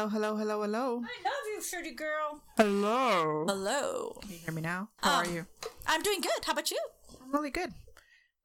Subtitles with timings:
[0.00, 1.02] Hello, hello, hello, hello.
[1.04, 2.40] I love you, Shirty girl.
[2.56, 3.44] Hello.
[3.46, 4.16] Hello.
[4.22, 4.88] Can you hear me now?
[5.02, 5.46] How are Um, you?
[5.86, 6.42] I'm doing good.
[6.46, 6.78] How about you?
[7.22, 7.74] I'm really good.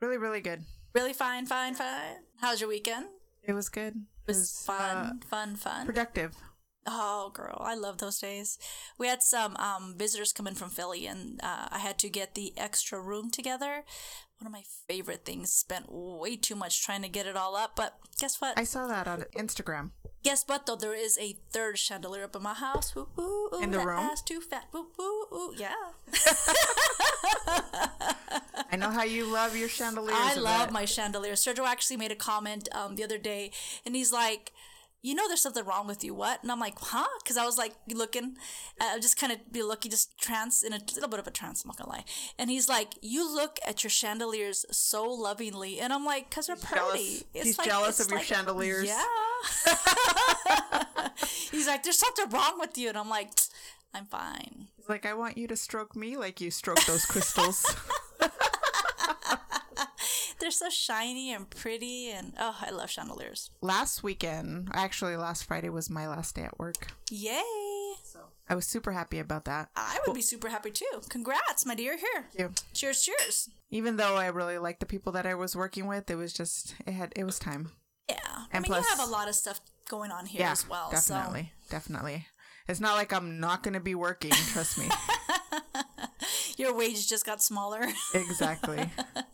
[0.02, 0.66] Really, really good.
[0.94, 2.18] Really fine, fine, fine.
[2.42, 3.06] How's your weekend?
[3.42, 3.94] It was good.
[3.96, 5.86] It was fun, fun, fun.
[5.86, 6.36] productive.
[6.86, 8.60] Oh, girl, I love those days.
[8.98, 12.36] We had some um, visitors come in from Philly, and uh, I had to get
[12.36, 13.86] the extra room together.
[14.40, 15.54] One of my favorite things.
[15.54, 18.60] Spent way too much trying to get it all up, but guess what?
[18.60, 19.92] I saw that on Instagram.
[20.26, 20.66] Guess what?
[20.66, 22.94] Though there is a third chandelier up in my house.
[22.98, 24.00] Ooh, ooh, ooh, In the that room?
[24.00, 24.66] ass too fat.
[24.76, 25.76] Ooh, ooh, ooh, yeah.
[28.72, 30.18] I know how you love your chandeliers.
[30.18, 31.34] I love my chandelier.
[31.34, 33.52] Sergio actually made a comment um, the other day,
[33.86, 34.52] and he's like,
[35.06, 36.14] "You know, there's something wrong with you.
[36.14, 38.38] What?" And I'm like, "Huh?" Because I was like looking,
[38.80, 41.64] uh, just kind of be looking, just trance in a little bit of a trance.
[41.64, 42.06] I'm not gonna lie.
[42.38, 46.56] And he's like, "You look at your chandeliers so lovingly," and I'm like, "Cause they're
[46.56, 46.92] jealous.
[46.92, 48.88] pretty." He's jealous it's of your chandeliers.
[48.88, 49.04] Yeah.
[51.52, 53.30] he's like, "There's something wrong with you," and I'm like,
[53.94, 57.66] "I'm fine." He's like I want you to stroke me like you stroke those crystals.
[60.46, 63.50] They're so shiny and pretty, and oh, I love chandeliers.
[63.64, 66.86] last weekend, actually last Friday was my last day at work.
[67.10, 67.42] Yay!
[68.04, 69.70] So I was super happy about that.
[69.76, 71.02] I would be super happy too.
[71.10, 71.98] Congrats, my dear.
[71.98, 72.28] Here.
[72.38, 72.52] you.
[72.76, 73.50] Cheers, cheers.
[73.72, 76.76] Even though I really liked the people that I was working with, it was just
[76.86, 77.72] it had it was time.
[78.08, 78.18] Yeah.
[78.54, 80.92] I mean, plus- you have a lot of stuff going on here yeah, as well.
[80.92, 82.28] definitely, definitely.
[82.68, 84.30] It's not like I'm not going to be working.
[84.30, 84.90] Trust me.
[86.58, 87.82] Your wage just got smaller.
[88.14, 88.92] exactly.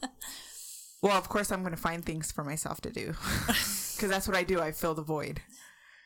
[1.01, 3.13] Well, of course, I'm going to find things for myself to do
[3.47, 4.59] because that's what I do.
[4.61, 5.41] I fill the void.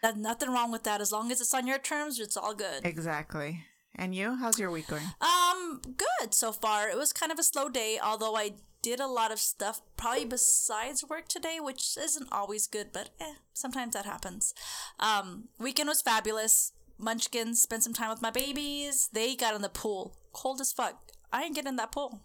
[0.01, 1.01] There's nothing wrong with that.
[1.01, 2.85] As long as it's on your terms, it's all good.
[2.85, 3.66] Exactly.
[3.95, 4.35] And you?
[4.35, 5.03] How's your week going?
[5.22, 6.89] Um, good so far.
[6.89, 8.51] It was kind of a slow day, although I
[8.81, 13.34] did a lot of stuff probably besides work today, which isn't always good, but eh,
[13.53, 14.53] sometimes that happens.
[15.00, 16.72] Um, weekend was fabulous.
[16.97, 19.09] Munchkins spent some time with my babies.
[19.11, 20.16] They got in the pool.
[20.34, 21.11] Cold as fuck.
[21.34, 22.22] I ain't getting in that pool.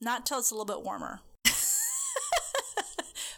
[0.00, 1.20] Not till it's a little bit warmer.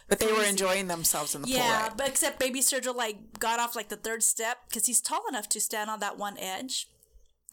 [0.09, 1.87] But they were enjoying themselves in the Yeah, pool.
[1.87, 1.97] right?
[1.97, 5.47] but except baby Sergio like got off like the third step because he's tall enough
[5.49, 6.87] to stand on that one edge,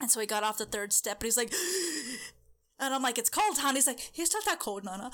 [0.00, 1.52] and so he got off the third step, and he's like,
[2.80, 3.56] and I'm like, it's cold?
[3.62, 5.10] And he's like, it's not that cold, Nana.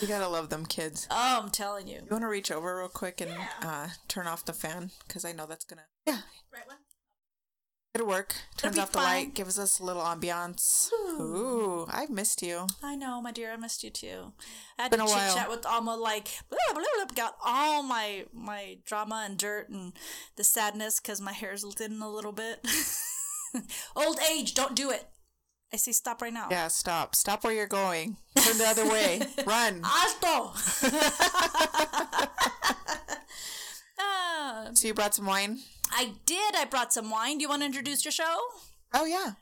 [0.00, 1.06] You gotta love them kids.
[1.12, 1.96] oh, I'm telling you.
[1.96, 3.30] You want to reach over real quick and
[3.62, 5.82] uh, turn off the fan because I know that's gonna.
[6.06, 6.18] Yeah,
[6.52, 6.76] Right one.
[7.94, 8.34] It'll work.
[8.56, 9.04] Turns off the fine.
[9.24, 10.90] light, gives us a little ambiance.
[10.92, 12.66] Ooh, I've missed you.
[12.82, 13.52] I know, my dear.
[13.52, 14.32] I missed you too.
[14.78, 18.24] I had Been to chit chat with Alma, like blah, blah, blah, got all my
[18.32, 19.92] my drama and dirt and
[20.36, 22.66] the sadness because my hair's thin a little bit.
[23.96, 25.04] Old age, don't do it.
[25.74, 26.48] I say stop right now.
[26.50, 27.14] Yeah, stop.
[27.14, 28.16] Stop where you're going.
[28.36, 29.22] Turn the other way.
[29.46, 29.82] Run.
[29.84, 30.52] Alto.
[33.98, 35.60] Ah, So you brought some wine?
[35.92, 36.54] I did.
[36.56, 37.38] I brought some wine.
[37.38, 38.38] Do you want to introduce your show?
[38.94, 39.32] Oh yeah.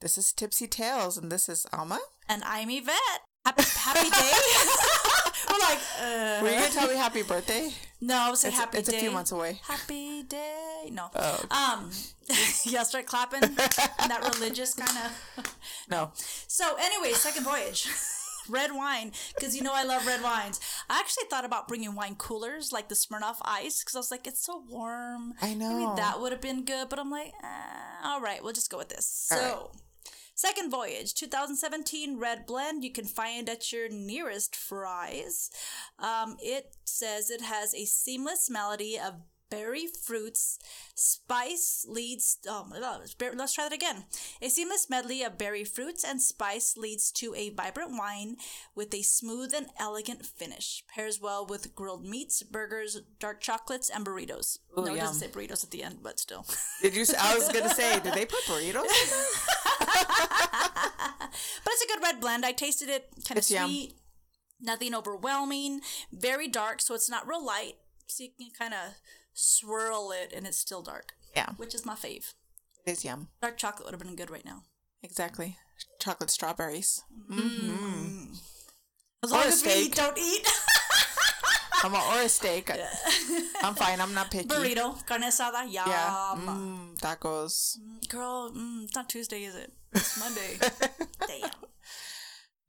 [0.00, 2.00] This is Tipsy Tales, and this is Alma.
[2.28, 2.96] And I'm Yvette.
[3.44, 4.32] Happy, happy day.
[5.50, 7.70] We're like, uh, Were you gonna tell me happy birthday?
[8.00, 8.96] no, I say It's, happy it's day.
[8.96, 9.60] a few months away.
[9.66, 10.88] Happy day.
[10.90, 11.08] No.
[11.14, 11.44] Oh.
[11.50, 11.90] Um,
[12.64, 13.40] yeah, start clapping.
[13.56, 15.56] that religious kind of.
[15.90, 16.10] No.
[16.14, 17.88] So, anyway, second voyage.
[18.48, 20.58] red wine, because you know I love red wines.
[20.92, 24.26] I actually thought about bringing wine coolers like the Smirnoff Ice, because I was like,
[24.26, 25.32] it's so warm.
[25.40, 25.72] I know.
[25.72, 28.76] Maybe that would have been good, but I'm like, eh, all right, we'll just go
[28.76, 29.06] with this.
[29.06, 29.72] So,
[30.34, 32.84] second voyage, 2017 red blend.
[32.84, 35.50] You can find at your nearest Fry's.
[35.98, 39.14] Um, it says it has a seamless melody of
[39.52, 40.58] berry fruits,
[40.94, 42.38] spice leads.
[42.48, 44.04] Oh, let's try that again.
[44.40, 48.36] A seamless medley of berry fruits and spice leads to a vibrant wine
[48.74, 50.82] with a smooth and elegant finish.
[50.88, 54.58] Pairs well with grilled meats, burgers, dark chocolates, and burritos.
[54.78, 55.06] Ooh, no, it yum.
[55.06, 56.46] doesn't say burritos at the end, but still.
[56.80, 57.04] Did you?
[57.20, 58.84] I was gonna say, did they put burritos?
[58.84, 59.88] in?
[61.64, 62.44] But it's a good red blend.
[62.44, 63.68] I tasted it kind of It's yum.
[63.68, 63.94] sweet,
[64.60, 65.80] nothing overwhelming,
[66.12, 67.74] very dark, so it's not real light.
[68.06, 68.94] So you can kind of
[69.34, 72.34] swirl it and it's still dark, Yeah, which is my fave.
[72.86, 73.28] it is yum.
[73.40, 74.62] Dark chocolate would have been good right now.
[75.02, 75.56] Exactly.
[75.98, 77.02] Chocolate strawberries.
[77.30, 80.46] As long Or as we eat, don't eat.
[81.84, 82.70] I'm a, or a steak.
[83.62, 84.00] I'm fine.
[84.00, 84.46] I'm not picky.
[84.48, 85.88] Burrito, carne asada, yum.
[85.88, 86.34] Yeah.
[86.38, 87.76] Mm, tacos.
[88.08, 89.72] Girl, mm, it's not Tuesday, is it?
[89.92, 90.58] It's Monday.
[91.26, 91.50] Damn.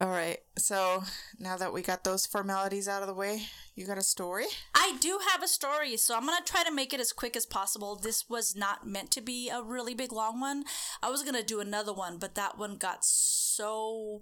[0.04, 0.36] All right.
[0.58, 1.02] So
[1.38, 4.44] now that we got those formalities out of the way, you got a story?
[4.74, 7.46] I do have a story, so I'm gonna try to make it as quick as
[7.46, 7.96] possible.
[7.96, 10.64] This was not meant to be a really big long one.
[11.02, 14.20] I was gonna do another one, but that one got so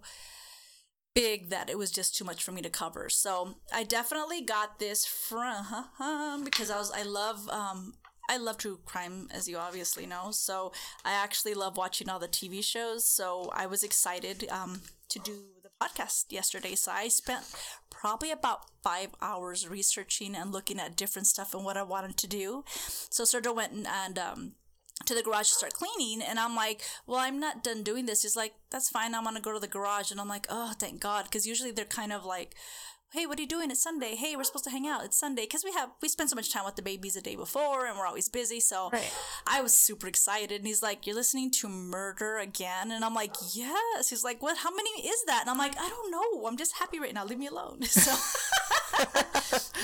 [1.17, 3.09] big that it was just too much for me to cover.
[3.09, 5.67] So I definitely got this from
[6.45, 7.95] because I was I love um
[8.31, 10.31] I love true crime as you obviously know.
[10.31, 10.71] So
[11.05, 13.05] I actually love watching all the TV shows.
[13.05, 15.43] So I was excited um to do
[15.83, 16.75] podcast yesterday.
[16.75, 17.45] So I spent
[17.91, 22.27] probably about five hours researching and looking at different stuff and what I wanted to
[22.27, 22.65] do.
[22.67, 24.53] So Sergio went and, and um
[25.07, 28.23] to the garage to start cleaning and i'm like well i'm not done doing this
[28.23, 31.01] he's like that's fine i'm gonna go to the garage and i'm like oh thank
[31.01, 32.55] god because usually they're kind of like
[33.13, 33.71] hey what are you doing?
[33.71, 34.15] It's sunday.
[34.15, 35.05] Hey we're supposed to hang out.
[35.05, 35.43] It's sunday.
[35.43, 37.99] Because we have we spend so much time with the babies the day before and
[37.99, 38.59] we're always busy.
[38.61, 39.13] So Right.
[39.47, 40.53] i was super excited.
[40.61, 42.91] And he's like you're listening to murder again?
[42.91, 44.09] And i'm like yes.
[44.11, 44.57] He's like what?
[44.59, 45.43] How many is that?
[45.43, 46.47] And i'm like i don't know.
[46.47, 47.25] I'm just happy right now.
[47.25, 47.81] Leave me alone.
[47.93, 48.13] So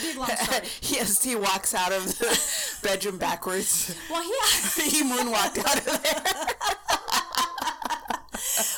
[0.03, 0.67] big long story.
[0.83, 3.95] Yes, he walks out of the bedroom backwards.
[4.11, 6.23] well yeah he moonwalked out of there.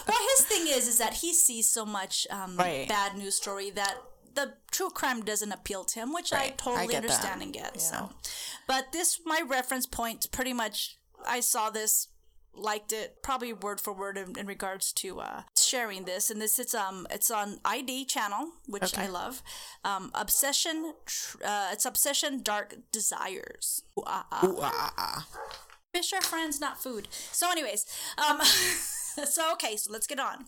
[0.08, 2.88] well, his thing is, is that he sees so much um, Right.
[2.88, 3.96] bad news story that
[4.34, 6.52] the true crime doesn't appeal to him, which I Right.
[6.52, 6.96] I totally that.
[6.96, 7.80] understand and get.
[7.80, 8.10] So,
[8.66, 10.30] but this my reference point.
[10.30, 12.08] Pretty much, I saw this,
[12.54, 16.30] liked it, probably word for word in, in regards to uh, sharing this.
[16.30, 19.42] And this it's um it's on ID channel, which I love.
[19.84, 20.94] Um, obsession.
[21.44, 22.42] Uh, it's obsession.
[22.42, 23.82] Dark desires.
[23.98, 24.46] Ooh, ah, ah.
[24.46, 25.26] Ooh, ah.
[25.92, 27.08] Fish are friends, not food.
[27.32, 27.84] So, anyways,
[28.16, 28.40] um,
[29.26, 30.46] so okay, so let's get on.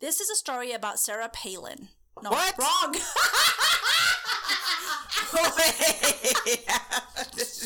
[0.00, 1.88] This is a story about Sarah Palin.
[2.22, 2.54] No, What?
[2.58, 2.94] wrong.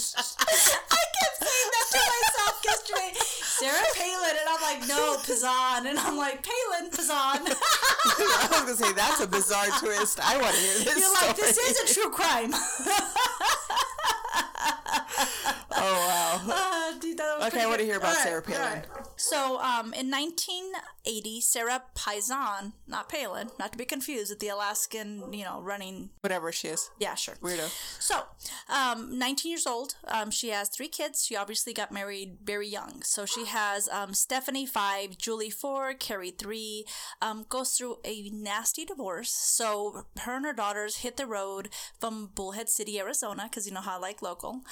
[0.07, 3.13] I kept saying that to myself yesterday.
[3.19, 7.41] Sarah Palin, and I'm like, no, Pazan, and I'm like, Palin, Pazan.
[7.47, 10.21] I was gonna say that's a bizarre twist.
[10.23, 10.99] I want to hear this.
[10.99, 12.53] You're like, this is a true crime.
[15.77, 16.41] Oh wow.
[16.55, 18.61] Uh, dude, that was Okay, I want to hear about right, Sarah Palin.
[18.61, 18.85] right.
[19.17, 25.33] So, um, in 1980, Sarah Paisan, not Palin, not to be confused with the Alaskan,
[25.33, 26.11] you know, running.
[26.21, 27.37] Whatever she is, Yeah, sure.
[27.43, 27.69] weirdo.
[28.01, 28.23] So,
[28.69, 29.95] um, 19 years old.
[30.09, 31.25] Um, she has three kids.
[31.25, 33.03] She obviously got married very young.
[33.03, 36.85] So she has um, Stephanie five, Julie four, Carrie three.
[37.23, 39.31] Um, goes through a nasty divorce.
[39.31, 41.69] So her and her daughters hit the road
[42.01, 44.63] from Bullhead City, Arizona, because you know how I like local,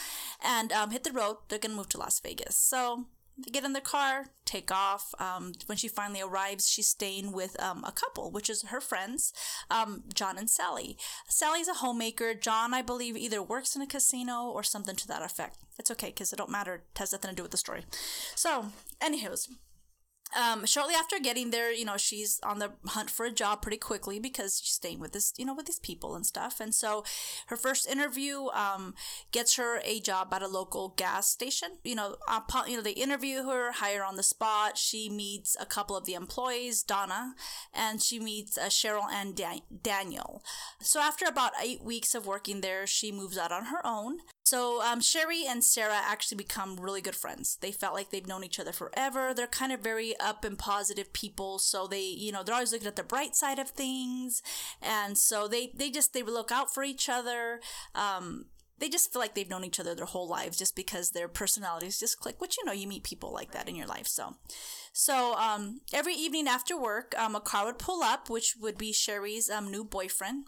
[0.45, 1.37] and um, hit the road.
[1.49, 2.62] They're gonna move to Las Vegas.
[2.63, 3.07] So
[3.37, 5.15] they get in the car, take off.
[5.19, 9.33] Um, when she finally arrives, she's staying with um, a couple, which is her friends,
[9.69, 10.97] um, John and Sally.
[11.29, 12.35] Sally's a homemaker.
[12.35, 15.59] John, I believe, either works in a casino or something to that effect.
[15.79, 16.75] It's okay because it don't matter.
[16.75, 17.85] It has nothing to do with the story.
[18.37, 18.67] So,
[19.01, 19.49] anywho's,
[20.39, 23.77] um, shortly after getting there, you know, she's on the hunt for a job pretty
[23.77, 26.61] quickly because she's staying with this, you know, with these people and stuff.
[26.61, 27.05] And so
[27.47, 28.95] her first interview, um,
[29.31, 31.69] gets her a job at a local gas station.
[31.85, 34.79] You know, upon, you know, they interview her, hire on the spot.
[34.79, 37.35] She meets a couple of the employees, Donna,
[37.75, 40.43] and she meets uh, Cheryl and Dan- Daniel.
[40.81, 44.19] So after about eight weeks of working there, she moves out on her own.
[44.53, 47.57] So um, Sherry and Sarah actually become really good friends.
[47.63, 49.33] They felt like they've known each other forever.
[49.33, 52.87] They're kind of very up and positive people, so they, you know, they're always looking
[52.87, 54.43] at the bright side of things,
[54.83, 57.61] and so they they just they look out for each other.
[57.95, 58.45] Um,
[58.79, 61.99] they just feel like they've known each other their whole lives just because their personalities
[61.99, 62.39] just click.
[62.39, 64.07] Which you know, you meet people like that in your life.
[64.07, 64.37] So,
[64.93, 68.93] so um, every evening after work, um, a car would pull up, which would be
[68.93, 70.45] Sherry's um, new boyfriend.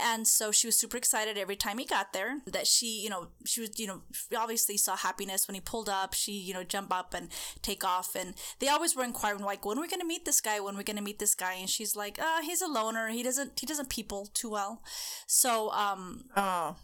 [0.00, 3.28] And so she was super excited every time he got there that she, you know,
[3.44, 4.02] she was, you know,
[4.36, 6.14] obviously saw happiness when he pulled up.
[6.14, 7.28] She, you know, jump up and
[7.62, 8.14] take off.
[8.14, 10.60] And they always were inquiring, like, when are we going to meet this guy?
[10.60, 11.54] When are we going to meet this guy?
[11.54, 13.08] And she's like, uh, he's a loner.
[13.08, 14.82] He doesn't, he doesn't people too well.
[15.26, 16.76] So, um, Oh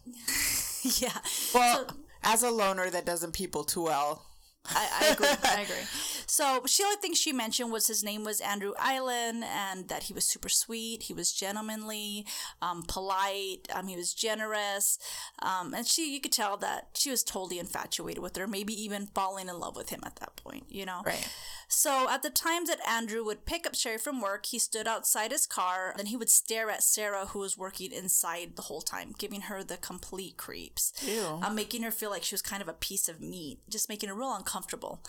[0.82, 1.18] yeah.
[1.54, 1.87] well,
[2.25, 4.26] as a loner that doesn't people too well.
[4.66, 5.28] I, I agree.
[5.44, 5.76] I agree.
[6.26, 10.14] So she only thing she mentioned was his name was Andrew Island and that he
[10.14, 11.04] was super sweet.
[11.04, 12.26] He was gentlemanly,
[12.62, 13.68] um, polite.
[13.73, 14.99] Um, he was generous.
[15.40, 19.06] Um, and she, you could tell that she was totally infatuated with her, maybe even
[19.06, 21.02] falling in love with him at that point, you know?
[21.04, 21.28] Right.
[21.75, 25.33] So at the time that Andrew would pick up Sherry from work, he stood outside
[25.33, 29.12] his car and he would stare at Sarah, who was working inside the whole time,
[29.19, 31.40] giving her the complete creeps, Ew.
[31.43, 34.09] um, making her feel like she was kind of a piece of meat, just making
[34.09, 35.02] her real uncomfortable.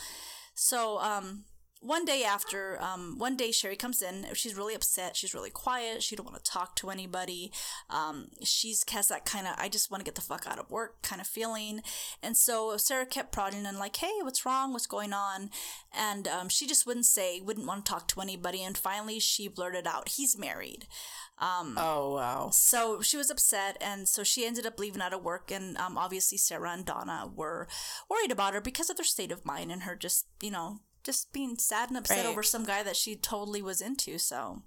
[0.55, 1.43] So um,
[1.85, 4.25] one day after, um, one day Sherry comes in.
[4.33, 5.15] She's really upset.
[5.15, 6.01] She's really quiet.
[6.01, 7.51] She don't want to talk to anybody.
[7.89, 10.71] Um, she's has that kind of I just want to get the fuck out of
[10.71, 11.81] work kind of feeling.
[12.23, 14.73] And so Sarah kept prodding and like, hey, what's wrong?
[14.73, 15.51] What's going on?
[15.95, 18.63] And um, she just wouldn't say, wouldn't want to talk to anybody.
[18.63, 20.87] And finally, she blurted out, he's married.
[21.37, 22.49] Um, Oh wow.
[22.51, 25.51] So she was upset, and so she ended up leaving out of work.
[25.51, 27.67] And um, obviously, Sarah and Donna were
[28.09, 31.31] worried about her because of their state of mind and her just, you know, just
[31.31, 32.25] being sad and upset Right.
[32.25, 34.17] over some guy that she totally was into.
[34.17, 34.63] So,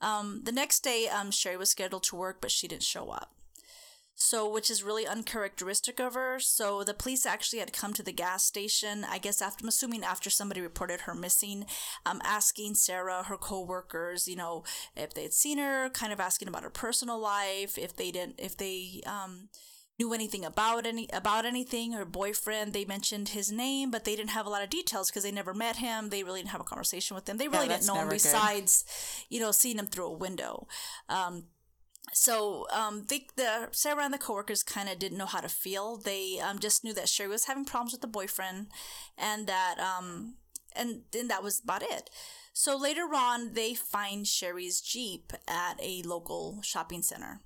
[0.00, 3.30] Um, the next day, um, Sherry was scheduled to work, but she didn't show up.
[4.16, 6.38] So, which is really uncharacteristic of her.
[6.38, 10.04] So, the police actually had come to the gas station, I guess, after, I'm assuming
[10.04, 11.66] after somebody reported her missing,
[12.06, 14.62] um, asking Sarah, her co workers, you know,
[14.94, 18.34] if they had seen her, kind of asking about her personal life, if they didn't,
[18.38, 19.48] if they, um,
[19.98, 24.30] knew anything about any about anything her boyfriend they mentioned his name but they didn't
[24.30, 26.64] have a lot of details because they never met him they really didn't have a
[26.64, 28.22] conversation with him they really Yeah, didn't know him never good.
[28.22, 28.84] besides
[29.28, 30.66] you know seeing him through a window
[31.08, 31.44] um,
[32.12, 35.96] so um, they, the Sarah and the coworkers kind of didn't know how to feel.
[35.96, 38.66] They um, just knew that Sherry was having problems with the boyfriend,
[39.16, 40.34] and that um,
[40.76, 42.10] and then that was about it.
[42.52, 47.40] So later on, they find Sherry's Jeep at a local shopping center,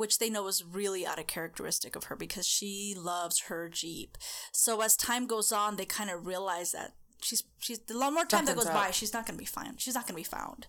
[0.00, 4.16] which they know is really out of characteristic of her because she loves her Jeep.
[4.50, 8.46] So as time goes on, they kind of realize that she's she's the more time
[8.46, 9.78] that goes by, she's not going to be found.
[9.78, 10.66] She's not going to be found.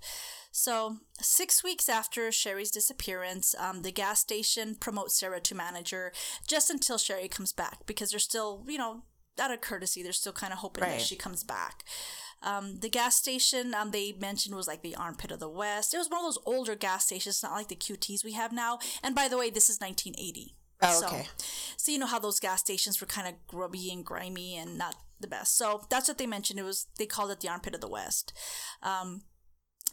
[0.52, 6.12] So, six weeks after Sherry's disappearance, um, the gas station promotes Sarah to manager
[6.46, 9.04] just until Sherry comes back because they're still, you know,
[9.40, 11.86] out of courtesy, they're still kind of hoping that she comes back.
[12.44, 15.94] Um, the gas station um, they mentioned was like the Armpit of the West.
[15.94, 18.80] It was one of those older gas stations, not like the QTs we have now.
[19.04, 20.56] And by the way, this is 1980.
[20.84, 21.08] Oh, So-
[21.78, 24.96] So you know how those gas stations were kind of grubby and grimy and not
[25.20, 25.56] the best.
[25.56, 26.60] So that's what they mentioned.
[26.60, 28.34] It was they called it the armpit of the West.
[28.82, 29.22] Um,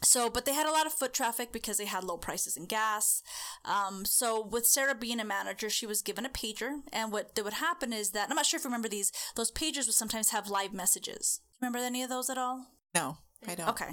[0.01, 2.65] so, but they had a lot of foot traffic because they had low prices in
[2.65, 3.21] gas.
[3.65, 7.43] Um, so, with Sarah being a manager, she was given a pager, and what that
[7.43, 9.11] would happen is that I'm not sure if you remember these.
[9.35, 11.41] Those pagers would sometimes have live messages.
[11.61, 12.67] Remember any of those at all?
[12.95, 13.69] No, I don't.
[13.69, 13.91] Okay.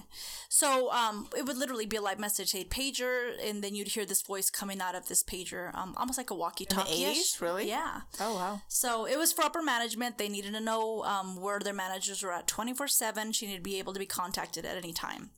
[0.48, 4.04] So um, it would literally be a live message, a pager, and then you'd hear
[4.04, 7.04] this voice coming out of this pager, um, almost like a walkie-talkie.
[7.04, 7.40] 80s?
[7.40, 7.68] Really?
[7.68, 8.02] Yeah.
[8.20, 8.62] Oh wow.
[8.68, 10.18] So it was for upper management.
[10.18, 13.32] They needed to know um, where their managers were at 24 7.
[13.32, 15.30] She needed to be able to be contacted at any time.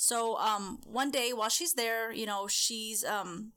[0.00, 3.04] So um, one day while she's there, you know, she's.
[3.04, 3.52] Um,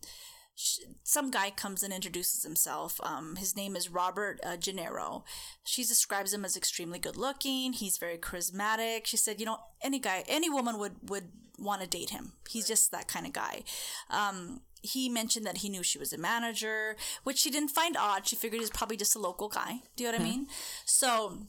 [0.55, 2.99] sh- some guy comes and introduces himself.
[3.01, 5.23] Um, his name is Robert uh, Gennaro.
[5.63, 7.71] She describes him as extremely good looking.
[7.71, 9.05] He's very charismatic.
[9.05, 12.33] She said, you know, any guy, any woman would would want to date him.
[12.49, 13.63] He's just that kind of guy.
[14.09, 18.27] Um, he mentioned that he knew she was a manager, which she didn't find odd.
[18.27, 19.75] She figured he's probably just a local guy.
[19.95, 20.47] Do you know what I mean?
[20.83, 21.47] So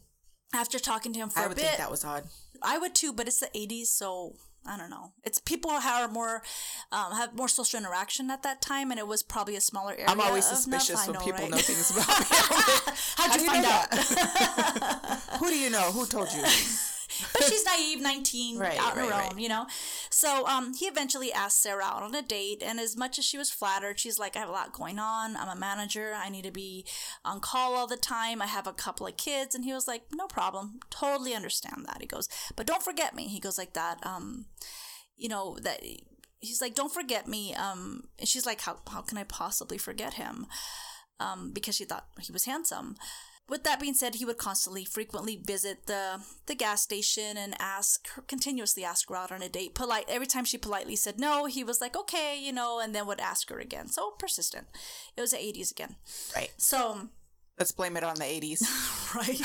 [0.54, 2.28] after talking to him for I a would bit, think that was odd.
[2.62, 5.12] I would too, but it's the '80s, so I don't know.
[5.22, 6.42] It's people are more
[6.90, 10.06] um, have more social interaction at that time, and it was probably a smaller area.
[10.08, 11.50] I'm always suspicious when know, people right?
[11.50, 12.26] know things about me.
[13.16, 13.94] How'd How you you find out?
[15.38, 15.92] Who do you know?
[15.92, 16.42] Who told you?
[17.32, 19.66] but she's naive, 19, Right, out on her right, own, you know?
[20.10, 23.38] So um, he eventually asked Sarah out on a date, and as much as she
[23.38, 25.36] was flattered, she's like, I have a lot going on.
[25.36, 26.12] I'm a manager.
[26.14, 26.84] I need to be
[27.24, 28.42] on call all the time.
[28.42, 29.54] I have a couple of kids.
[29.54, 30.80] And he was like, No problem.
[30.90, 31.98] Totally understand that.
[32.00, 33.28] He goes, But don't forget me.
[33.28, 34.04] He goes like that.
[34.04, 34.46] Um,
[35.16, 35.82] you know, that
[36.40, 37.54] he's like, Don't forget me.
[37.54, 40.46] Um, and she's like, How, how can I possibly forget him?
[41.20, 42.96] Um, because she thought he was handsome.
[43.48, 48.08] With that being said, he would constantly, frequently visit the the gas station and ask
[48.26, 49.74] continuously ask her out on a date.
[49.74, 53.06] Polite every time she politely said no, he was like okay, you know, and then
[53.06, 53.88] would ask her again.
[53.88, 54.66] So persistent.
[55.16, 55.96] It was the eighties again.
[56.34, 56.52] Right.
[56.56, 57.10] So um,
[57.58, 58.62] Let's blame it on the 80s.
[59.14, 59.40] right?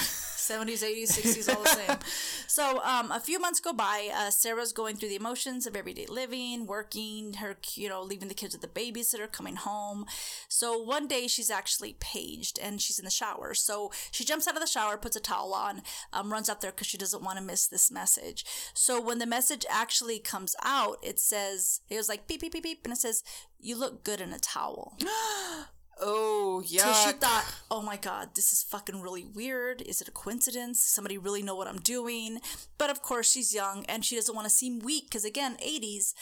[0.49, 1.97] 70s, 80s, 60s, all the same.
[2.47, 4.09] So, um, a few months go by.
[4.13, 8.33] Uh, Sarah's going through the emotions of everyday living, working, her, you know, leaving the
[8.33, 10.05] kids with the babysitter, coming home.
[10.47, 13.53] So, one day she's actually paged and she's in the shower.
[13.53, 16.71] So, she jumps out of the shower, puts a towel on, um, runs up there
[16.71, 18.43] because she doesn't want to miss this message.
[18.73, 22.63] So, when the message actually comes out, it says, it was like beep, beep, beep,
[22.63, 23.23] beep, and it says,
[23.59, 24.97] You look good in a towel.
[26.01, 26.93] Oh, So yeah.
[26.93, 29.81] she thought, oh my god, this is fucking really weird.
[29.81, 30.81] Is it a coincidence?
[30.81, 32.39] Somebody really know what I'm doing?
[32.77, 36.13] But of course, she's young and she doesn't want to seem weak because, again, 80s,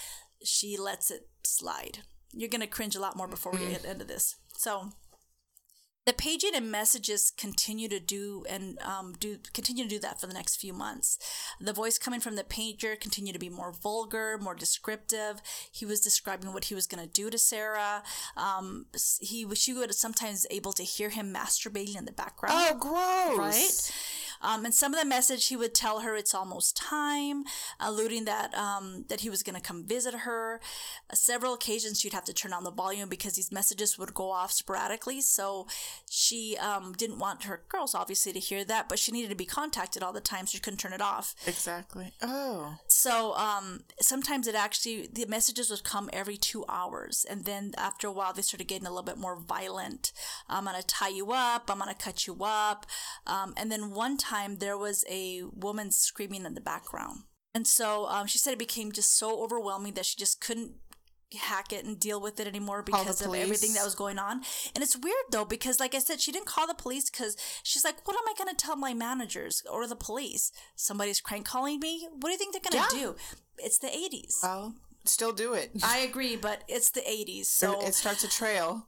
[0.44, 2.00] she lets it slide.
[2.34, 3.72] You're going to cringe a lot more before we mm-hmm.
[3.72, 4.36] get into this.
[4.54, 4.90] So.
[6.08, 10.26] The paging and messages continue to do and um, do continue to do that for
[10.26, 11.20] the next few months.
[11.60, 15.42] The voice coming from the pager continued to be more vulgar, more descriptive.
[15.70, 18.04] He was describing what he was going to do to Sarah.
[18.38, 18.86] Um,
[19.20, 23.38] he she would sometimes able to hear him masturbating in the background oh, gross.
[23.38, 23.92] right?
[24.42, 27.44] Um, and some of the message he would tell her it's almost time,
[27.80, 30.60] alluding that um, that he was going to come visit her.
[31.10, 34.32] Uh, several occasions she'd have to turn on the volume because these messages would go
[34.32, 35.22] off sporadically.
[35.22, 35.68] So
[36.10, 39.46] she um, didn't want her girls obviously to hear that, but she needed to be
[39.46, 41.36] contacted all the time, so she couldn't turn it off.
[41.46, 42.14] Exactly.
[42.22, 42.78] Oh.
[42.88, 48.08] So um, sometimes it actually the messages would come every two hours, and then after
[48.08, 50.12] a while they started getting a little bit more violent.
[50.50, 51.70] I'm gonna tie you up.
[51.70, 52.86] I'm gonna cut you up.
[53.26, 54.27] Um, and then one time
[54.60, 57.22] there was a woman screaming in the background.
[57.54, 60.74] And so um, she said it became just so overwhelming that she just couldn't
[61.38, 64.42] hack it and deal with it anymore because of everything that was going on.
[64.74, 67.84] And it's weird though because like I said she didn't call the police cuz she's
[67.84, 70.52] like what am I going to tell my managers or the police?
[70.76, 72.08] Somebody's crank calling me?
[72.12, 73.02] What do you think they're going to Yeah.
[73.04, 73.16] do?
[73.58, 74.36] It's the 80s.
[74.44, 75.72] Well, still do it.
[75.84, 77.48] I agree, but it's the 80s.
[77.48, 78.88] So it starts a trail.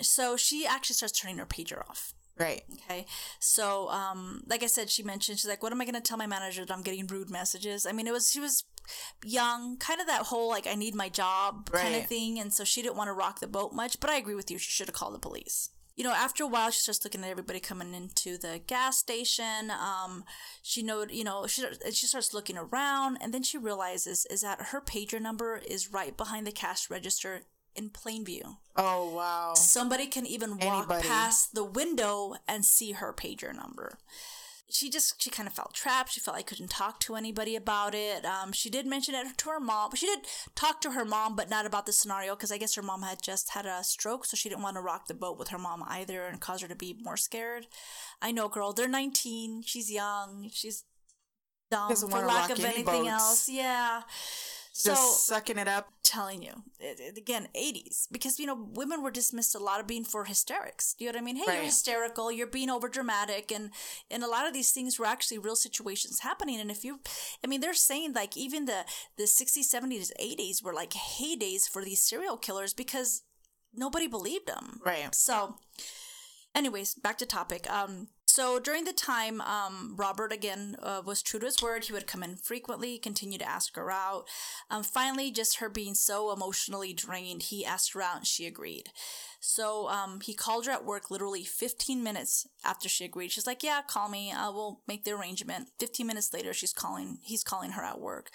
[0.00, 2.14] so she actually starts turning her pager off.
[2.40, 2.62] Right.
[2.72, 3.04] Okay.
[3.38, 6.16] So, um, like I said, she mentioned, she's like, what am I going to tell
[6.16, 7.84] my manager that I'm getting rude messages?
[7.84, 8.64] I mean, it was, she was
[9.24, 12.40] young, kind of that whole, like, I need my job kind of thing.
[12.40, 14.56] And so she didn't want to rock the boat much, but I agree with you.
[14.56, 15.68] She should have called the police.
[15.96, 19.70] You know, after a while, she starts looking at everybody coming into the gas station.
[19.70, 20.24] Um,
[20.62, 24.68] she know, you know, she she starts looking around, and then she realizes is that
[24.68, 27.42] her pager number is right behind the cash register
[27.76, 28.56] in plain view.
[28.76, 29.54] Oh wow.
[29.54, 31.08] Somebody can even walk Anybody.
[31.08, 33.98] past the window and see her pager number.
[34.72, 36.12] She just she kind of felt trapped.
[36.12, 38.24] She felt like couldn't talk to anybody about it.
[38.24, 39.90] Um, she did mention it to her mom.
[39.90, 40.20] But she did
[40.54, 43.20] talk to her mom, but not about the scenario because I guess her mom had
[43.20, 45.82] just had a stroke, so she didn't want to rock the boat with her mom
[45.88, 47.66] either and cause her to be more scared.
[48.22, 48.72] I know, girl.
[48.72, 49.62] They're nineteen.
[49.66, 50.48] She's young.
[50.52, 50.84] She's
[51.72, 53.08] dumb Doesn't for lack of anything boats.
[53.08, 53.48] else.
[53.48, 54.02] Yeah.
[54.72, 55.88] So Just sucking it up.
[56.02, 59.86] telling you it, it- again 80s because you know women were dismissed a lot of
[59.86, 60.94] being for hysterics.
[60.98, 61.36] You know what i mean?
[61.36, 63.70] Hey you're hysterical you're being over dramatic and
[64.10, 66.60] and a lot of these things were actually real situations happening.
[66.60, 67.00] And if you
[67.44, 68.84] i mean they're saying like even the
[69.16, 73.22] the 60s 70s 80s were like heydays for these serial killers because
[73.74, 75.14] nobody believed them Right.
[75.14, 75.56] so,
[76.54, 77.70] anyways, back to topic.
[77.70, 81.84] Um, so during the time, um, Robert again uh, was true to his word.
[81.84, 84.28] He would come in frequently, continue to ask her out.
[84.70, 88.90] Um, finally, just her being so emotionally drained, he asked her out, and she agreed.
[89.42, 93.32] So um, he called her at work literally 15 minutes after she agreed.
[93.32, 94.30] She's like, "Yeah, call me.
[94.30, 97.18] Uh, we'll make the arrangement." 15 minutes later, she's calling.
[97.22, 98.30] He's calling her at work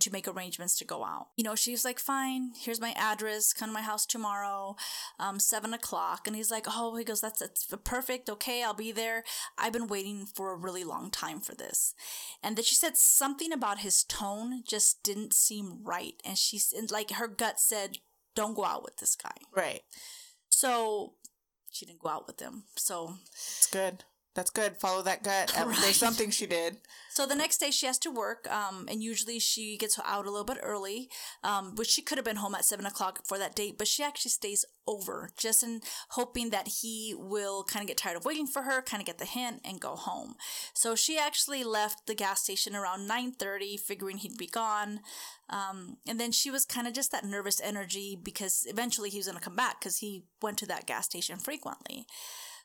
[0.00, 1.28] to make arrangements to go out.
[1.36, 2.52] You know, she's like, "Fine.
[2.58, 3.52] Here's my address.
[3.52, 4.76] Come to my house tomorrow,
[5.18, 8.30] um, seven o'clock." And he's like, "Oh," he goes, "That's that's perfect.
[8.30, 9.24] Okay, I'll be there.
[9.58, 11.94] I've been waiting for a really long time for this."
[12.42, 17.10] And then she said something about his tone just didn't seem right, and she's like
[17.10, 17.98] her gut said,
[18.34, 19.82] "Don't go out with this guy." Right.
[20.58, 21.12] So
[21.70, 22.64] she didn't go out with him.
[22.74, 24.02] So It's good.
[24.38, 24.76] That's good.
[24.76, 25.52] Follow that gut.
[25.56, 25.76] Right.
[25.80, 26.76] There's something she did.
[27.10, 30.30] So the next day she has to work, um, and usually she gets out a
[30.30, 31.10] little bit early,
[31.42, 34.04] um, which she could have been home at seven o'clock for that date, but she
[34.04, 38.46] actually stays over just in hoping that he will kind of get tired of waiting
[38.46, 40.36] for her, kind of get the hint, and go home.
[40.72, 45.00] So she actually left the gas station around nine thirty, figuring he'd be gone,
[45.50, 49.26] um, and then she was kind of just that nervous energy because eventually he was
[49.26, 52.06] going to come back because he went to that gas station frequently.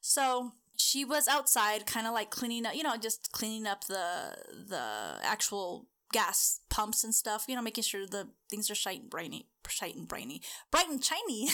[0.02, 4.36] So she was outside, kind of like cleaning up, you know, just cleaning up the
[4.68, 4.84] the
[5.24, 7.46] actual gas pumps and stuff.
[7.48, 11.04] You know, making sure the things are shite and brainy, shite and brainy, bright and
[11.04, 11.50] shiny,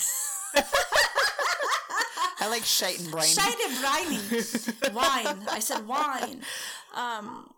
[2.39, 3.27] I like shite and brain.
[3.27, 4.93] shite and briny.
[4.93, 5.45] wine.
[5.49, 6.41] I said wine.
[6.95, 7.51] Um,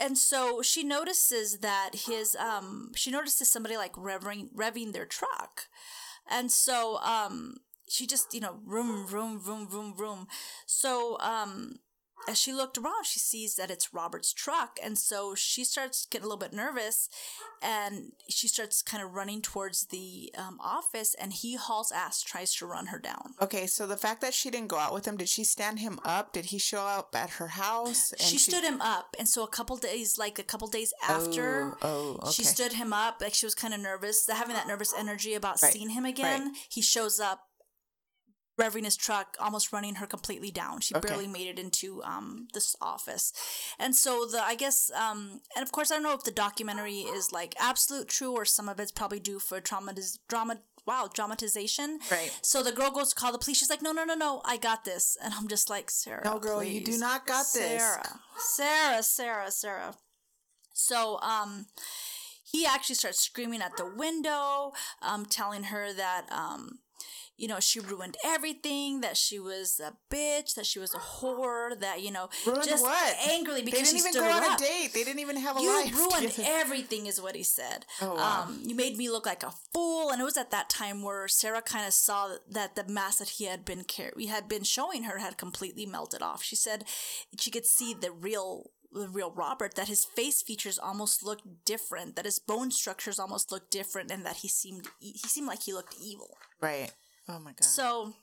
[0.00, 5.62] and so she notices that his um, she notices somebody like revving revving their truck,
[6.30, 7.56] and so um,
[7.88, 10.26] she just you know room room room room room.
[10.66, 11.76] So um,
[12.28, 16.24] as she looked around, she sees that it's Robert's truck, and so she starts getting
[16.24, 17.08] a little bit nervous,
[17.62, 22.52] and she starts kind of running towards the um, office, and he hauls ass, tries
[22.56, 23.34] to run her down.
[23.40, 26.00] Okay, so the fact that she didn't go out with him, did she stand him
[26.04, 26.32] up?
[26.32, 28.10] Did he show up at her house?
[28.12, 31.76] and she stood him up, and so a couple days, like a couple days after,
[31.82, 33.18] Oh, oh, she stood him up.
[33.20, 36.52] Like she was kind of nervous, having that nervous energy about Right, seeing him again.
[36.68, 37.47] He shows up,
[38.58, 40.80] revving his truck, almost running her completely down.
[40.80, 41.08] She Okay.
[41.08, 43.32] barely made it into um this office,
[43.78, 47.00] and so the I guess um and of course I don't know if the documentary
[47.18, 50.58] is like absolute true or some of it's probably due for traumatiz drama.
[50.86, 51.98] Wow, dramatization.
[52.10, 52.32] Right.
[52.40, 53.58] So the girl goes to call the police.
[53.58, 56.38] She's like, "No, no, no, no, I got this." And I'm just like, "Sarah, No,
[56.38, 57.82] girl, you do not got this.
[57.82, 59.94] Sarah, Sarah, Sarah, Sarah.
[60.72, 61.66] So, um,
[62.42, 66.78] he actually starts screaming at the window, um, telling her that, um,
[67.38, 71.78] you know, she ruined everything, that she was a bitch, that she was a whore,
[71.80, 73.16] that, you know, Ruined just what?
[73.30, 74.58] angrily They because didn't she even go on up.
[74.58, 74.92] a date.
[74.92, 75.94] They didn't even have a You life.
[75.96, 76.48] ruined together.
[76.52, 77.86] everything, is what he said.
[78.02, 78.42] Oh, wow.
[78.48, 81.28] um, you made me look like a fool, and it was at that time where
[81.28, 84.64] Sarah kind of saw that the mask that he had been car- we had been
[84.64, 86.42] showing her had completely melted off.
[86.42, 86.84] She said
[87.38, 92.16] she could see the real the real Robert that his face features almost looked different,
[92.16, 95.72] that his bone structures almost looked different, and that he seemed he seemed like he
[95.74, 96.36] looked evil.
[96.60, 96.90] Right.
[97.28, 97.64] Oh my god.
[97.64, 98.14] So,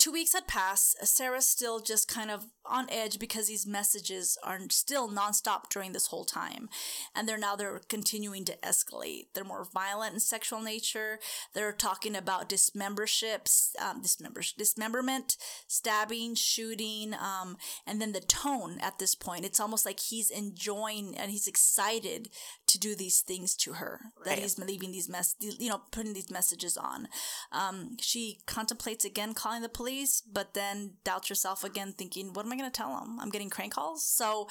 [0.00, 0.96] two weeks had passed.
[1.06, 6.06] Sarah's still just kind of on edge because these messages are still nonstop during this
[6.06, 6.68] whole time,
[7.14, 9.26] and they're now they're continuing to escalate.
[9.34, 11.18] They're more violent in sexual nature.
[11.54, 15.36] They're talking about dismemberships, um, dismember dismemberment,
[15.68, 19.44] stabbing, shooting, um, and then the tone at this point.
[19.44, 22.30] It's almost like he's enjoying and he's excited
[22.68, 24.00] to do these things to her.
[24.24, 24.38] That Right.
[24.38, 27.08] he's leaving these mess, you know, putting these messages on.
[27.52, 29.89] Um, she contemplates again calling the police,
[30.32, 33.18] but then doubts herself again, thinking, "What am I going to tell them?
[33.20, 34.48] I'm getting crank calls." So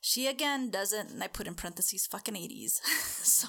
[0.00, 2.80] she again doesn't, and I put in parentheses, "fucking 80s."
[3.22, 3.48] so.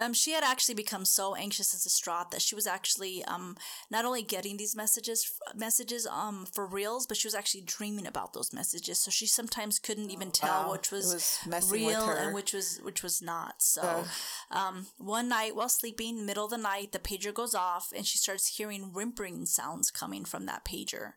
[0.00, 3.56] Um, she had actually become so anxious and distraught that she was actually um,
[3.90, 8.32] not only getting these messages messages um, for reals, but she was actually dreaming about
[8.32, 8.98] those messages.
[8.98, 10.72] So she sometimes couldn't even tell Wow.
[10.72, 13.54] which was, was real and which was which was not.
[13.62, 14.04] So
[14.50, 18.18] um, one night while sleeping, middle of the night, the pager goes off and she
[18.18, 21.12] starts hearing whimpering sounds coming from that pager.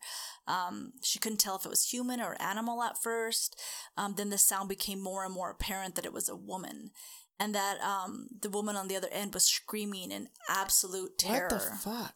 [0.48, 3.60] Um, she couldn't tell if it was human or animal at first.
[3.98, 6.92] Um, then the sound became more and more apparent that it was a woman.
[7.40, 11.62] And that um, the woman on the other end was screaming in absolute terror What
[11.62, 12.16] the fuck?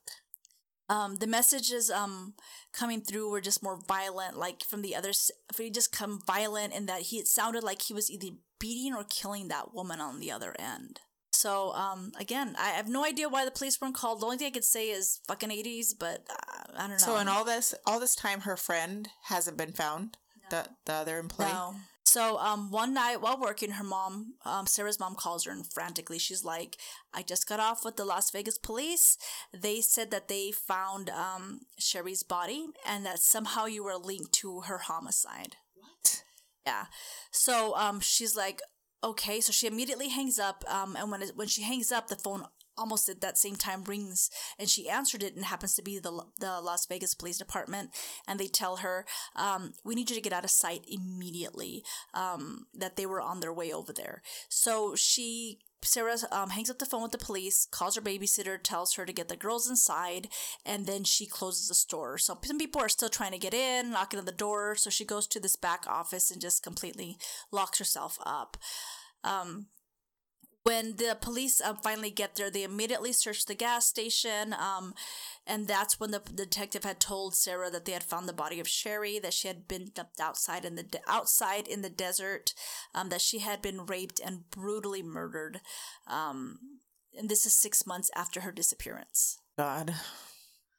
[0.90, 2.34] um, the messages um,
[2.74, 5.12] coming through were just more violent, like from the other.
[5.58, 9.04] He just come violent in that he it sounded like he was either beating or
[9.06, 11.00] killing that woman on the other end.
[11.32, 14.22] So um, again, I have no idea why the police weren't called.
[14.22, 16.98] The only thing I could say is fucking eighties, but uh, I don't know.
[16.98, 20.18] So in all this, all this time, her friend hasn't been found.
[20.50, 21.48] The the other employee.
[21.48, 21.76] No.
[22.06, 26.20] So um, one night while working, her mom, um, Sarah's mom, calls her and frantically
[26.20, 26.78] she's like,
[27.14, 29.18] "I just got off with the Las Vegas police.
[29.54, 34.62] They said that they found um, Sherry's body and that somehow you were linked to
[34.62, 36.24] her homicide." What?
[36.66, 36.86] Yeah.
[37.32, 38.62] So um, she's like,
[39.04, 40.64] "Okay." So she immediately hangs up.
[40.68, 42.44] Um, and when it, when she hangs up, the phone
[42.78, 46.24] almost at that same time rings, and she answered it, and happens to be the
[46.40, 47.92] the Las Vegas Police Department,
[48.28, 49.06] and they tell her,
[49.36, 51.84] um, "We need you to get out of sight immediately."
[52.14, 54.22] Um, that they were on their way over there.
[54.50, 55.60] So she.
[55.86, 59.12] Sarah um, hangs up the phone with the police, calls her babysitter, tells her to
[59.12, 60.30] get the girls inside,
[60.66, 62.18] and then she closes the store.
[62.18, 64.76] So some people are still trying to get in, knocking on the door.
[64.76, 67.18] So she goes to this back office and just completely
[67.52, 68.56] locks herself up.
[69.26, 69.68] Um,
[70.64, 74.54] when the police uh, finally get there, they immediately search the gas station.
[74.54, 74.94] Um,
[75.46, 78.68] and that's when the detective had told Sarah that they had found the body of
[78.68, 82.54] Sherry, that she had been dumped outside in the de- outside in the desert,
[82.96, 85.60] um, that she had been raped and brutally murdered.
[86.08, 86.60] Um,
[87.18, 89.38] and this is six months after her disappearance.
[89.58, 89.94] God.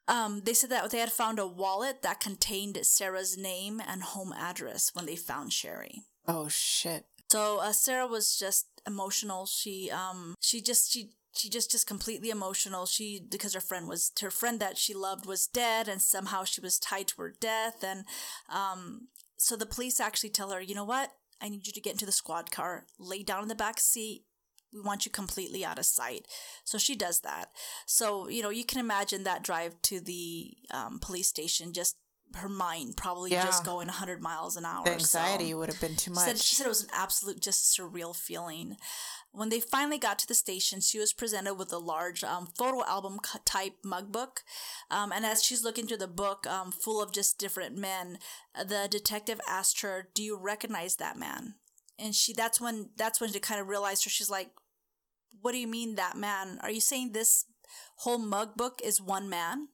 [0.07, 4.33] Um, they said that they had found a wallet that contained Sarah's name and home
[4.33, 6.03] address when they found Sherry.
[6.27, 7.05] Oh shit.
[7.31, 9.45] So uh, Sarah was just emotional.
[9.45, 12.85] She um she just she she just just completely emotional.
[12.85, 16.61] She because her friend was her friend that she loved was dead, and somehow she
[16.61, 17.83] was tied to her death.
[17.83, 18.05] And
[18.49, 19.07] um,
[19.37, 21.11] so the police actually tell her, you know what?
[21.41, 24.23] I need you to get into the squad car, lay down in the back seat.
[24.73, 26.27] We want you completely out of sight.
[26.65, 27.49] So she does that.
[27.85, 31.73] So you know you can imagine that drive to the um, police station.
[31.73, 31.97] Just
[32.33, 33.45] her mind probably Yeah.
[33.45, 34.83] just going 100 miles an hour.
[34.83, 36.41] The So- anxiety would have been too she said, much.
[36.41, 38.77] she said it was an absolute, just surreal feeling.
[39.31, 42.83] When they finally got to the station, she was presented with a large um, photo
[42.85, 44.43] album type mug book.
[44.89, 48.19] Um, and as she's looking through the book, um, full of just different men,
[48.53, 51.55] uh, the detective asked her, "Do you recognize that man?"
[51.99, 54.09] And she that's when that's when she kind of realized her.
[54.09, 54.53] She's like,
[55.41, 56.59] "What do you mean that man?
[56.61, 57.45] Are you saying this
[57.97, 59.69] whole mug book is one man?"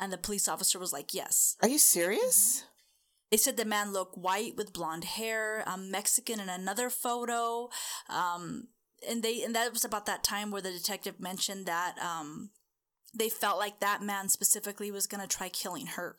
[0.00, 2.64] And the police officer was like, "Yes." Are you serious?
[3.30, 7.68] They said the man looked white with blonde hair, um, Mexican in another photo,
[8.08, 8.68] um,
[9.06, 12.50] and they and that was about that time where the detective mentioned that um,
[13.14, 16.16] they felt like that man specifically was gonna try killing her.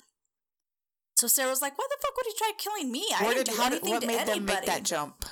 [1.16, 3.06] So Sarah was like, "Why the fuck would he try killing me?
[3.14, 4.84] I Where didn't did do how did, anything what to made anybody." them make that
[4.84, 5.26] jump?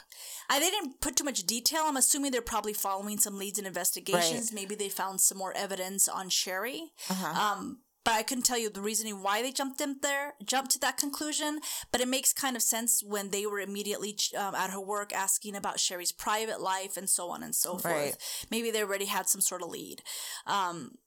[0.49, 1.83] I they didn't put too much detail.
[1.85, 4.51] I'm assuming they're probably following some leads and investigations.
[4.51, 6.91] Maybe they found some more evidence on Sherry.
[7.09, 7.41] Uh-huh.
[7.41, 10.79] Um, but I couldn't tell you the reasoning why they jumped in there, jumped to
[10.79, 11.59] that conclusion.
[11.91, 15.55] But it makes kind of sense when they were immediately um, at her work asking
[15.55, 17.85] about Sherry's private life and so on and so forth.
[17.85, 18.15] Right.
[18.49, 20.01] Maybe they already had some sort of lead.
[20.47, 20.97] Um,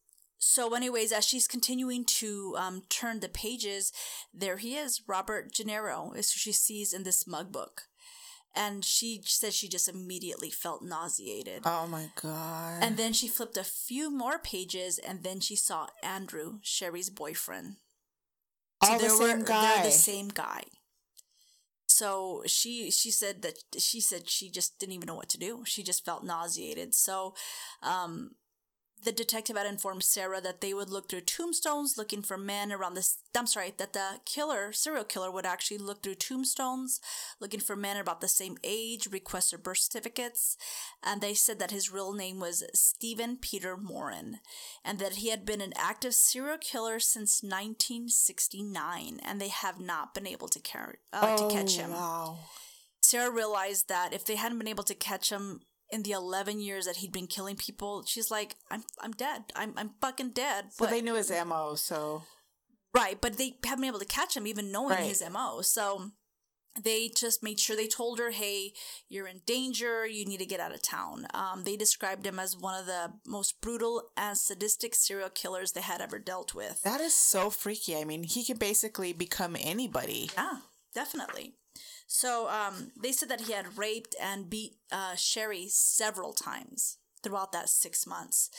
[0.45, 3.93] so, anyways, as she's continuing to um, turn the pages,
[4.35, 7.85] there he is, Robert Gennaro, is who she sees in this mug book.
[8.55, 11.63] And she said she just immediately felt nauseated.
[11.65, 12.83] oh my god.
[12.83, 17.77] And then she flipped a few more pages, and then she saw Andrew, Sherry's boyfriend.
[18.83, 19.75] all the same were, guy.
[19.77, 20.65] They're the same guy.
[21.87, 25.63] So she she said that she said she just didn't even know what to do.
[25.65, 26.95] She just felt nauseated.
[26.95, 27.35] So,
[27.83, 28.33] um,
[29.05, 32.95] the detective had informed Sarah that they would look through tombstones looking for men around
[32.95, 33.19] this.
[33.37, 37.01] I'm sorry, that the killer, serial killer, would actually look through tombstones
[37.41, 40.57] looking for men about the same age, request their birth certificates.
[41.03, 44.39] And they said that his real name was Stephen Peter Morin
[44.85, 50.15] and that he had been an active serial killer since 1969 and they have not
[50.15, 51.91] been able to, carry, uh, to catch him.
[51.93, 52.39] Oh, Wow.
[53.01, 55.61] Sarah realized that if they hadn't been able to catch him
[55.93, 59.45] in the 11 years that he'd been killing people, she's like, I'm, I'm dead.
[59.55, 60.73] I'm, I'm fucking dead.
[60.73, 62.23] So they knew his MO, so
[62.95, 63.21] right.
[63.21, 65.05] But they haven't been able to catch him even knowing Right.
[65.05, 65.61] his MO.
[65.63, 66.11] So
[66.83, 68.73] they just made sure they told her, hey,
[69.11, 70.07] you're in danger.
[70.07, 71.27] You need to get out of town.
[71.35, 75.83] Um, they described him as one of the most brutal and sadistic serial killers they
[75.83, 76.81] had ever dealt with.
[76.85, 77.95] that is so freaky.
[77.97, 80.31] I mean, he could basically become anybody.
[80.35, 80.61] Yeah,
[80.95, 81.53] definitely.
[82.13, 87.53] So um, they said that he had raped and beat uh, Sherry several times throughout
[87.53, 88.51] that six months.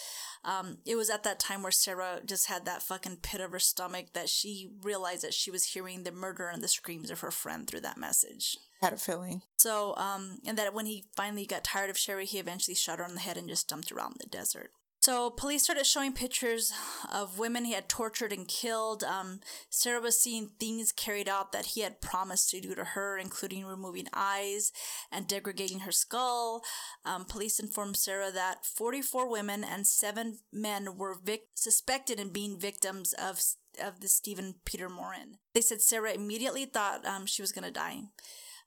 [0.43, 3.59] Um, it was at that time where Sarah just had that fucking pit of her
[3.59, 7.29] stomach that she realized that she was hearing the murder and the screams of her
[7.29, 8.57] friend through that message.
[8.81, 9.43] Had a feeling.
[9.57, 13.05] So, um, and that when he finally got tired of Sherry, he eventually shot her
[13.05, 14.71] on the head and just dumped her out in the desert.
[15.03, 16.71] So, police started showing pictures
[17.11, 19.03] of women he had tortured and killed.
[19.03, 23.17] Um, Sarah was seeing things carried out that he had promised to do to her,
[23.17, 24.71] including removing eyes
[25.11, 26.61] and degrading her skull.
[27.03, 32.57] Um, police informed Sarah that 44 women and seven men were vic- suspected in being
[32.57, 33.41] victims of
[33.83, 35.37] of the Stephen Peter Morin.
[35.53, 38.03] They said Sarah immediately thought um, she was going to die.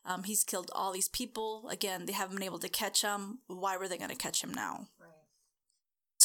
[0.05, 1.69] Um, he's killed all these people.
[1.71, 3.39] Again, they haven't been able to catch him.
[3.47, 4.89] Why were they going to catch him now?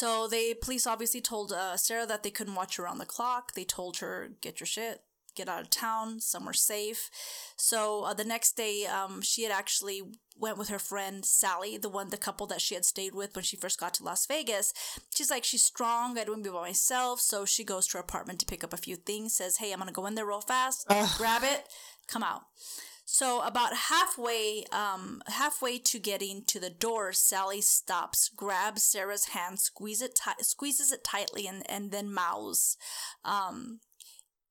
[0.02, 3.52] So they police obviously told uh, Sarah that they couldn't watch her around the clock.
[3.52, 5.02] They told her get your shit,
[5.36, 7.08] get out of town, somewhere safe.
[7.56, 10.02] So uh, the next day, um, she had actually
[10.36, 13.44] went with her friend Sally, the one the couple that she had stayed with when
[13.44, 14.72] she first got to Las Vegas.
[15.14, 16.18] She's like she's strong.
[16.18, 18.64] I don't want to be by myself, so she goes to her apartment to pick
[18.64, 19.36] up a few things.
[19.36, 20.84] Says, "Hey, I'm gonna go in there real fast,
[21.16, 21.68] grab it,
[22.08, 22.42] come out."
[23.12, 29.60] So about halfway, um, halfway to getting to the door, Sally stops, grabs Sarah's hand,
[29.60, 32.78] squeeze it ti- squeezes it tightly, and and then mouths,
[33.22, 33.80] um,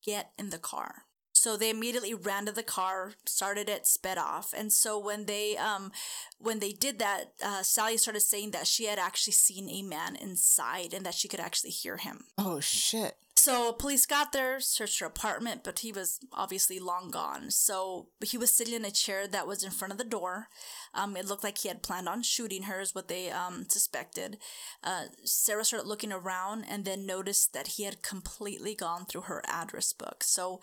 [0.06, 4.54] "Get in the car." So they immediately ran to the car, started it, sped off.
[4.56, 5.92] And so when they um
[6.38, 10.16] when they did that, uh, Sally started saying that she had actually seen a man
[10.16, 12.26] inside and that she could actually hear him.
[12.38, 13.18] Oh shit.
[13.44, 17.50] So police got there, searched her apartment, but he was obviously long gone.
[17.50, 20.50] So he was sitting in a chair that was in front of the door.
[20.94, 24.38] Um, it looked like he had planned on shooting her, is what they um, suspected.
[24.84, 29.42] Uh, Sarah started looking around and then noticed that he had completely gone through her
[29.48, 30.24] address book.
[30.24, 30.62] So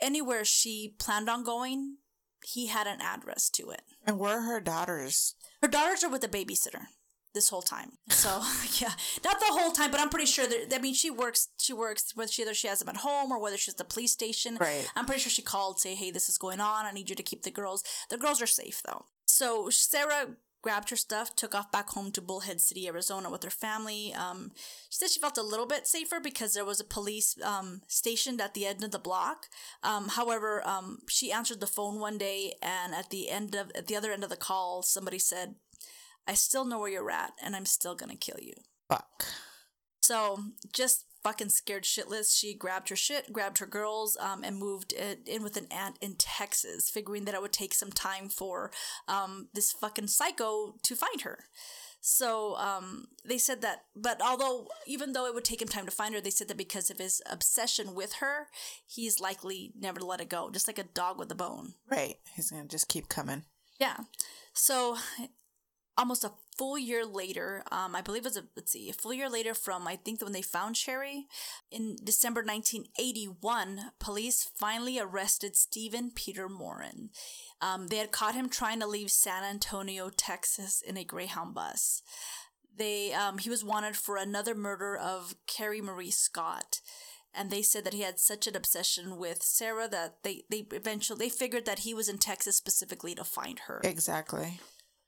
[0.00, 1.98] anywhere she planned on going,
[2.42, 3.82] he had an address to it.
[4.06, 5.34] And where are her daughters?
[5.60, 6.86] Her daughters are with a babysitter
[7.36, 7.92] this whole time.
[8.08, 8.28] So
[8.80, 8.90] yeah,
[9.24, 11.48] not the whole time, but I'm pretty sure that I mean she works.
[11.58, 13.84] She works whether she, whether she has them at home or whether she's at the
[13.84, 14.56] police station.
[14.60, 14.90] Right.
[14.96, 16.86] I'm pretty sure she called say, hey, this is going on.
[16.86, 17.84] I need you to keep the girls.
[18.10, 19.06] The girls are safe though.
[19.26, 20.28] So Sarah
[20.66, 24.12] grabbed her stuff, took off back home to Bullhead City, Arizona, with her family.
[24.12, 24.50] Um,
[24.90, 28.40] she said she felt a little bit safer because there was a police um, stationed
[28.40, 29.46] at the end of the block.
[29.84, 33.86] Um, however, um, she answered the phone one day, and at the end of at
[33.86, 35.54] the other end of the call, somebody said,
[36.26, 38.54] "I still know where you're at, and I'm still gonna kill you."
[38.88, 39.24] Fuck.
[40.00, 44.92] So just fucking scared shitless, she grabbed her shit, grabbed her girls, um, and moved
[44.92, 48.70] in with an aunt in Texas, figuring that it would take some time for
[49.08, 51.46] um, this fucking psycho to find her.
[52.00, 55.90] So um, they said that, but although even though it would take him time to
[55.90, 58.46] find her, they said that because of his obsession with her,
[58.86, 61.74] he's likely never to let it go, just like a dog with a bone.
[61.90, 62.18] Right.
[62.36, 63.42] He's gonna just keep coming.
[63.80, 63.96] Yeah.
[64.52, 64.98] So
[65.98, 69.12] almost a full year later, um, I believe it was a let's see, a full
[69.12, 71.26] year later from I think when they found Sherry
[71.70, 77.10] in December 1981, police finally arrested Stephen Peter Morin.
[77.60, 82.02] Um, they had caught him trying to leave San Antonio, Texas, in a Greyhound bus.
[82.76, 86.80] They um, he was wanted for another murder of Carrie Marie Scott.
[87.38, 91.18] And they said that he had such an obsession with Sarah that they, they eventually
[91.18, 93.82] they figured that he was in Texas specifically to find her.
[93.84, 94.58] Exactly.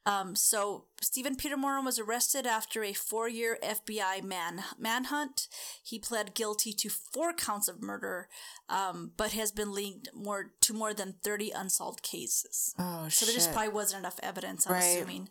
[0.09, 5.49] Um, so Stephen Peter Morin was arrested after a four-year FBI man manhunt.
[5.85, 8.29] He pled guilty to four counts of murder,
[8.71, 12.75] um, but has been linked more to more than thirty unsolved cases.
[12.79, 13.29] Oh so shit.
[13.29, 14.67] there just probably wasn't enough evidence.
[14.67, 14.83] I'm Right.
[14.97, 15.29] assuming,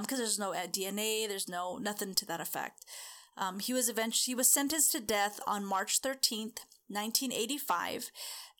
[0.00, 2.84] because there's no uh, DNA, there's no nothing to that effect.
[3.36, 8.10] Um, he was eventually he was sentenced to death on March thirteenth, nineteen eighty-five.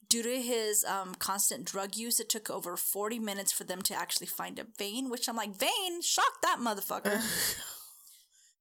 [0.08, 3.94] Due to his um, constant drug use, it took over 40 minutes for them to
[3.94, 6.00] actually find a vein, which I'm like, vein?
[6.02, 7.22] Shock that motherfucker.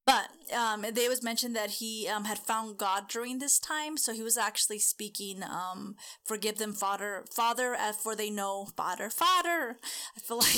[0.08, 4.14] But um, they was mentioned that he um, had found God during this time, so
[4.14, 9.78] he was actually speaking, um, "Forgive them, Father, Father, as for they know, Father, Father."
[10.16, 10.48] I feel like.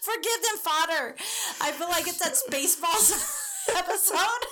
[0.00, 1.14] Forgive them, Father.
[1.60, 3.12] I feel like it's that Spaceballs
[3.76, 4.46] episode.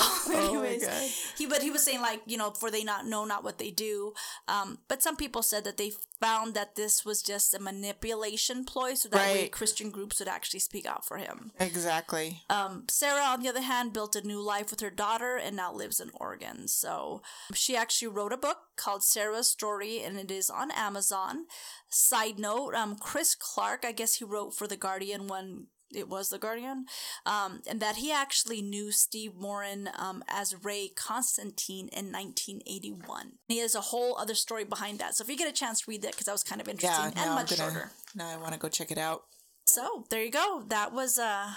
[0.00, 1.10] So, anyways, God.
[1.36, 3.70] he but he was saying like you know for they not know not what they
[3.70, 4.12] do.
[4.48, 8.94] Um, but some people said that they found that this was just a manipulation ploy,
[8.94, 11.52] so that way Christian groups would actually speak out for him.
[11.58, 12.42] Exactly.
[12.48, 15.72] Um, Sarah, on the other hand, built a new life with her daughter and now
[15.72, 16.68] lives in Oregon.
[16.68, 17.22] So
[17.54, 21.46] she actually wrote a book called Sarah's Story, and it is on Amazon.
[21.88, 26.28] Side note: um, Chris Clark, I guess he wrote for the Guardian when it was
[26.28, 26.86] the Guardian,
[27.26, 33.32] um, and that he actually knew Steve Morin um, as Ray Constantine in 1981.
[33.48, 35.14] He has a whole other story behind that.
[35.16, 37.12] So if you get a chance, to read that because that was kind of interesting
[37.16, 37.24] Yeah.
[37.24, 37.70] and much gonna.
[37.72, 37.90] shorter.
[38.14, 39.22] Now I want to go check it out.
[39.66, 40.64] So there you go.
[40.68, 41.52] That was uh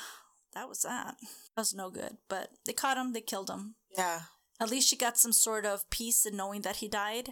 [0.53, 1.15] that was that.
[1.55, 2.17] That was no good.
[2.29, 3.75] But they caught him, they killed him.
[3.97, 4.21] Yeah.
[4.61, 7.29] At least she got some sort of peace in knowing that he died.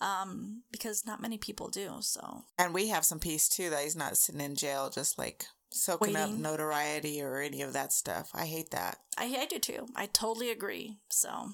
[0.00, 3.96] Um, because not many people do, so And we have some peace too that he's
[3.96, 8.30] not sitting in jail just like soaking up notoriety or any of that stuff.
[8.34, 8.98] I hate that.
[9.16, 9.86] I I do too.
[9.94, 10.96] I totally agree.
[11.10, 11.50] So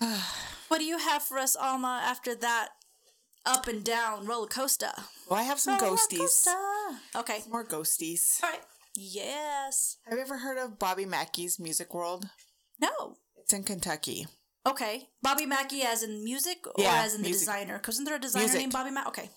[0.68, 2.68] what do you have for us, Alma, after that
[3.46, 4.92] up and down roller coaster?
[5.28, 6.18] Well, I have some Roller ghosties.
[6.18, 6.50] coaster.
[7.16, 7.40] Okay.
[7.50, 8.42] More ghosties.
[8.42, 8.60] All right.
[8.96, 9.96] Yes.
[10.04, 12.26] Have you ever heard of Bobby Mackey's Music World?
[12.80, 13.16] No.
[13.38, 14.26] It's in Kentucky.
[14.66, 15.08] Okay.
[15.22, 17.78] Bobby Mackey as in music or Yeah, as in the designer?
[17.78, 18.60] Because isn't there a designer Music.
[18.60, 19.08] named Bobby Mackey?
[19.08, 19.30] Okay.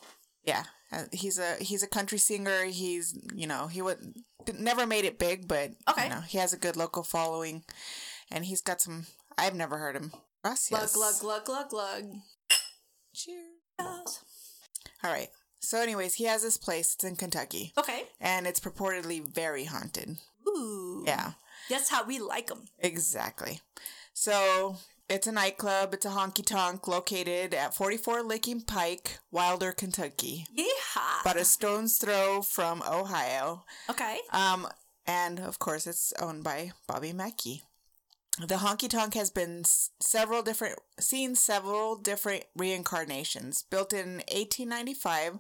[0.44, 0.64] Yeah,
[0.94, 2.66] uh, he's a he's a country singer.
[2.66, 4.16] He's you know he would
[4.60, 6.04] never made it big, but Okay.
[6.06, 7.64] you know, he has a good local following,
[8.32, 9.06] and he's got some.
[9.38, 10.12] I've never heard him.
[10.44, 10.70] Gracias.
[10.70, 12.04] Glug, glug, glug, glug, glug.
[13.16, 14.20] Cheers.
[15.04, 15.30] All right.
[15.60, 16.94] So, anyways, he has this place.
[16.96, 18.04] It's in Kentucky, Okay.
[18.20, 20.18] and it's purportedly very haunted.
[20.48, 21.04] Ooh.
[21.06, 21.34] Yeah,
[21.70, 22.66] That's how we like them.
[22.80, 23.62] exactly.
[24.14, 24.78] So
[25.14, 25.94] it's a nightclub.
[25.94, 31.22] It's a honky tonk located at 44 Licking Pike, Wilder, Kentucky, Yeehaw.
[31.22, 33.64] about a stone's throw from Ohio.
[33.90, 34.18] okay.
[34.32, 34.68] Um,
[35.06, 37.62] and of course, it's owned by Bobby Mackey.
[38.40, 43.64] The honky tonk has been s- several different seen several different reincarnations.
[43.70, 45.38] Built in 1895,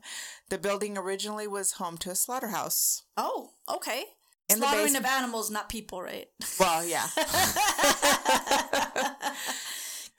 [0.50, 3.02] the building originally was home to a slaughterhouse.
[3.18, 4.04] Oh, okay.
[4.50, 6.28] In Slaughtering of animals, not people, right?
[6.60, 7.08] Well, yeah,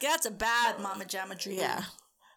[0.00, 1.58] That's a bad Mama Jamma dream.
[1.58, 1.84] yeah.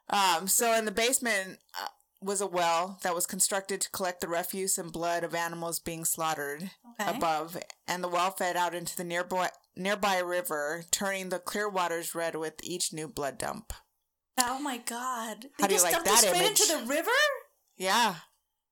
[0.10, 1.88] Um, so in the basement uh,
[2.22, 6.06] was a well that was constructed to collect the refuse and blood of animals being
[6.06, 7.16] slaughtered Okay.
[7.18, 12.16] above, and the well fed out into the nearby nearby river, turning the clear waters
[12.16, 13.74] red with each new blood dump.
[14.40, 15.44] Oh my God.
[15.44, 16.62] They How do you just like that straight image?
[16.62, 17.12] into the river?
[17.76, 18.16] Yeah,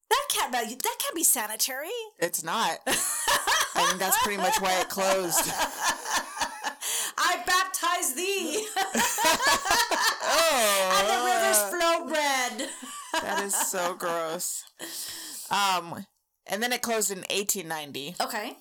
[0.10, 0.76] That can't be.
[0.76, 1.90] That can't be sanitary.
[2.20, 2.80] it's not.
[2.88, 5.52] I think that's pretty much why it closed.
[7.18, 8.55] I baptize thee,
[10.56, 12.70] and the rivers flow red.
[13.22, 14.64] that is so gross.
[15.52, 16.06] Um,
[16.48, 18.16] and then it closed in 1890.
[18.22, 18.58] Okay.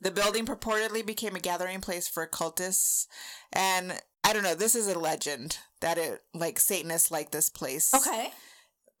[0.00, 3.06] The building purportedly became a gathering place for occultists,
[3.52, 3.92] and
[4.24, 4.56] I don't know.
[4.56, 7.94] This is a legend that it like Satanists like this place.
[7.94, 8.32] Okay.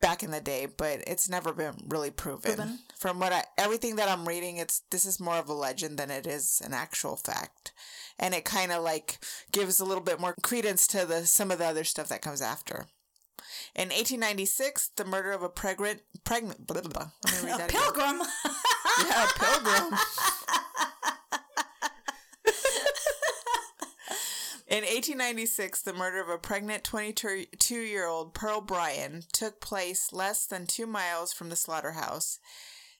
[0.02, 2.42] Back in the day, but it's never been really proven.
[2.56, 2.78] Proven.
[2.98, 6.10] From what I everything that I'm reading, it's this is more of a legend than
[6.10, 7.72] it is an actual fact.
[8.18, 9.18] And it kind of like
[9.50, 12.42] gives a little bit more credence to the some of the other stuff that comes
[12.42, 12.86] after.
[13.74, 17.10] In 1896, the murder of a pregnant pregnant blah, blah, blah.
[17.24, 17.82] Let me read A that again.
[17.82, 18.22] pilgrim.
[19.08, 19.98] Yeah, a pilgrim.
[24.72, 30.46] In 1896, the murder of a pregnant 22 year old Pearl Bryan took place less
[30.46, 32.38] than two miles from the slaughterhouse.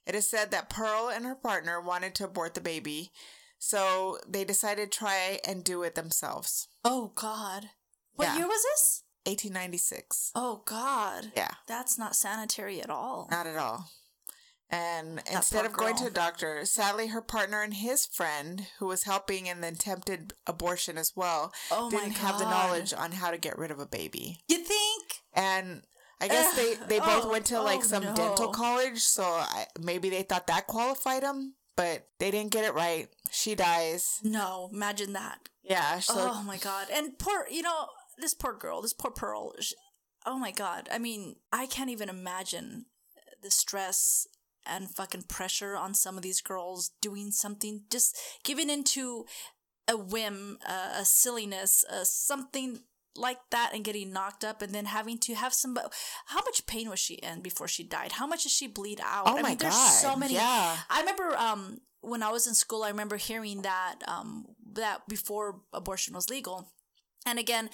[0.07, 3.11] It is said that Pearl and her partner wanted to abort the baby,
[3.59, 6.68] so they decided to try and do it themselves.
[6.84, 7.70] oh God.
[8.16, 8.36] What Yeah.
[8.36, 9.05] year was this?
[9.24, 10.30] 1896.
[10.34, 11.32] Oh God.
[11.34, 13.28] Yeah, That's not sanitary at all.
[13.30, 13.90] not at all.
[14.73, 16.05] And instead of going girl.
[16.05, 20.33] to a doctor, sadly, her partner and his friend, who was helping in the attempted
[20.47, 23.87] abortion as well, Oh didn't have the knowledge on how to get rid of a
[23.87, 24.41] baby.
[24.49, 25.20] You think?
[25.35, 25.83] And
[26.23, 28.14] I guess they, they both Oh, went to like oh, some no.
[28.14, 32.73] dental college, so I, maybe they thought that qualified them, but they didn't get it
[32.73, 33.09] right.
[33.31, 34.20] She dies.
[34.23, 34.70] No.
[34.73, 35.39] Imagine that.
[35.62, 36.87] Yeah, so oh my God.
[36.91, 39.53] And poor, you know, this poor girl, this poor Pearl.
[39.61, 39.73] sh
[40.25, 40.89] oh my God.
[40.91, 42.87] I mean, I can't even imagine
[43.43, 44.27] the stress
[44.66, 49.24] and fucking pressure on some of these girls doing something, just giving into
[49.88, 52.80] a whim, uh, a silliness, uh, something
[53.16, 55.76] like that and getting knocked up and then having to have some
[56.26, 58.12] how much pain was she in before she died?
[58.12, 59.24] How much did she bleed out?
[59.26, 60.34] Oh my there's God, so many.
[60.34, 60.76] Yeah.
[60.88, 65.60] i remember um when i was in school i remember hearing that um that before
[65.72, 66.72] abortion was legal.
[67.26, 67.70] And again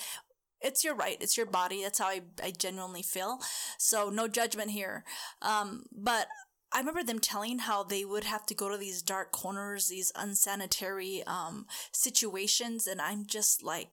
[0.61, 1.16] it's your right.
[1.20, 1.84] It's your body.
[1.84, 3.39] That's how i, I genuinely feel.
[3.78, 5.05] So no judgment here.
[5.41, 6.26] Um but
[6.73, 10.12] I remember them telling how they would have to go to these dark corners, these
[10.14, 13.89] unsanitary um, situations, and I'm just like,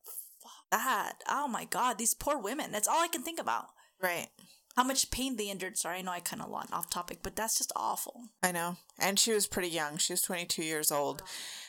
[0.70, 1.22] that.
[1.28, 2.72] Oh my god, these poor women.
[2.72, 3.66] That's all I can think about.
[4.02, 4.28] Right.
[4.76, 5.78] How much pain they endured.
[5.78, 8.28] Sorry, I know I kind of went off topic, but that's just awful.
[8.42, 8.76] I know.
[8.98, 9.96] And she was pretty young.
[9.96, 11.22] She was 22 years old.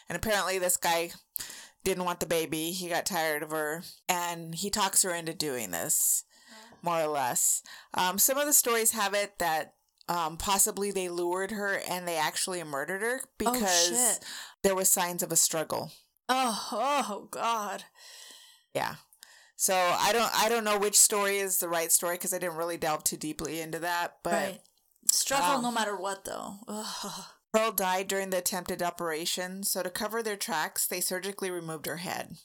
[0.09, 1.11] And apparently, this guy
[1.85, 2.71] didn't want the baby.
[2.71, 3.83] He got tired of her.
[4.09, 6.25] And he talks her into doing this,
[6.81, 7.63] more or less.
[7.93, 9.75] Um, some of the stories have it that
[10.09, 14.19] um, possibly they lured her and they actually murdered her because shit.
[14.63, 15.91] there was signs of a struggle.
[16.29, 17.83] Oh, oh god.
[18.73, 18.95] Yeah.
[19.55, 22.57] So I don't I don't know which story is the right story because I didn't
[22.57, 24.17] really delve too deeply into that.
[24.23, 24.59] But right.
[25.11, 25.61] Struggle Wow.
[25.61, 26.55] no matter what, though.
[26.67, 27.23] Ugh.
[27.53, 31.97] Pearl died during the attempted operation, so to cover their tracks, they surgically removed her
[31.97, 32.35] head.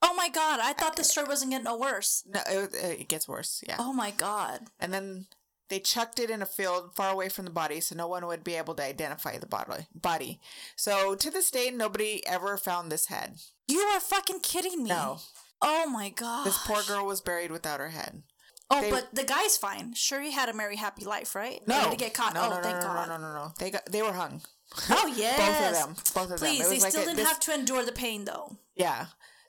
[0.00, 2.22] Oh my god, I thought the story wasn't getting no worse.
[2.26, 3.76] No, it, it gets worse, yeah.
[3.78, 4.68] Oh my god.
[4.78, 5.26] And then
[5.68, 8.44] they chucked it in a field far away from the body so no one would
[8.44, 9.46] be able to identify the
[9.94, 10.40] body.
[10.76, 13.36] So to this day, nobody ever found this head.
[13.68, 14.90] You are fucking kidding me.
[14.90, 15.18] No.
[15.62, 16.46] Oh my god.
[16.46, 18.22] This poor girl was buried without her head.
[18.70, 19.94] Oh, they- but the guy's fine.
[19.94, 21.60] Sure, he had a merry, happy life, right?
[21.66, 22.34] No, did he get caught?
[22.34, 23.08] No, oh, no, no, thank no, God.
[23.08, 23.52] no, no, no, no.
[23.58, 24.42] They got they were hung.
[24.90, 26.04] Oh yes, Both of them.
[26.14, 26.66] Both of Please, them.
[26.66, 28.58] It they like still a- didn't this- have to endure the pain, though.
[28.74, 29.06] Yeah.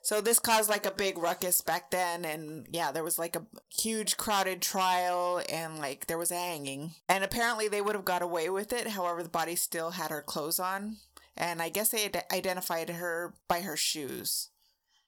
[0.08, 3.44] So this caused like a big ruckus back then and yeah, there was like a
[3.68, 6.92] huge crowded trial and like there was a hanging.
[7.10, 10.22] And apparently they would have got away with it, however the body still had her
[10.22, 10.96] clothes on.
[11.36, 14.48] And I guess they identified her by her shoes.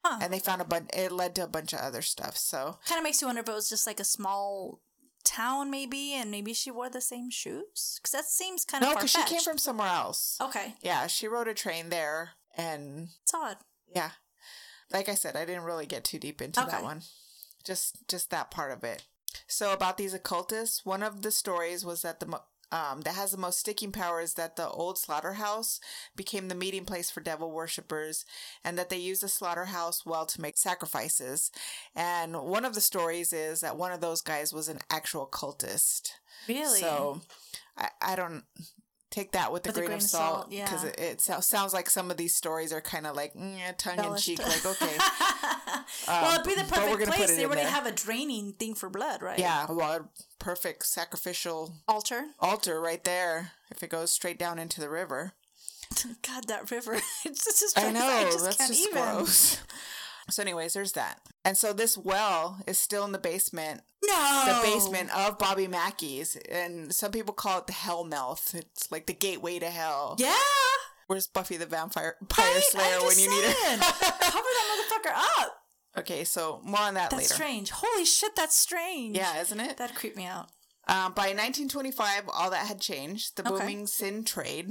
[0.04, 0.18] Huh.
[0.20, 2.36] And they found a bunch it led to a bunch of other stuff.
[2.36, 4.82] So Kind of makes you wonder if it was just like a small
[5.24, 7.98] town, maybe, and maybe she wore the same shoes.
[8.02, 10.36] Because that seems kind of No, because she came from somewhere else.
[10.42, 13.56] Okay, Yeah, she rode a train there and it's odd.
[13.96, 14.10] yeah.
[14.92, 16.70] Like I said, I didn't really get too deep into Okay.
[16.70, 17.02] that one.
[17.64, 19.04] Just just that part of it.
[19.46, 23.32] So about these occultists, one of the stories was that the mo- um, that has
[23.32, 25.80] the most sticking power is that the old slaughterhouse
[26.14, 28.24] became the meeting place for devil worshippers,
[28.64, 31.50] and that they used the slaughterhouse well to make sacrifices.
[31.96, 36.10] And one of the stories is that one of those guys was an actual cultist.
[36.48, 36.80] Really?
[36.80, 37.20] So
[37.76, 38.44] I, I don't
[39.10, 40.64] take that with a With a grain, grain of salt salt, yeah.
[40.64, 43.98] because it, it sounds like some of these stories are kind of like mm, tongue
[44.04, 44.38] in cheek.
[44.38, 44.96] Like okay,
[46.08, 47.36] well, it'd be the perfect gonna put place.
[47.36, 47.70] They already there.
[47.70, 49.38] have a draining thing for blood, right?
[49.38, 52.26] yeah, well, perfect sacrificial Altar.
[52.38, 53.52] altar right there.
[53.70, 55.34] If it goes straight down into the river,
[56.26, 57.00] God, that river.
[57.24, 57.78] It's just.
[57.78, 59.02] I know I just that's can't just even.
[59.02, 59.58] gross.
[60.30, 61.20] So, anyways, there's that.
[61.44, 64.42] And so this well is still in the basement No.
[64.46, 68.54] the basement of Bobby Mackey's, and some people call it the Hell Mouth.
[68.54, 70.16] It's like the gateway to hell.
[70.18, 70.36] Yeah.
[71.06, 72.62] Where's Buffy the Vampire Right?
[72.62, 73.78] Slayer when you need saying.
[73.80, 75.56] Cover that motherfucker up.
[75.98, 77.34] okay, so more on that That's later.
[77.34, 77.70] strange.
[77.70, 79.16] Holy shit, that's strange.
[79.16, 79.76] Yeah, isn't it?
[79.78, 80.50] That creeped me out.
[80.86, 83.36] Um, by 1925, all that had changed.
[83.36, 83.50] The Okay.
[83.60, 84.70] booming sin trade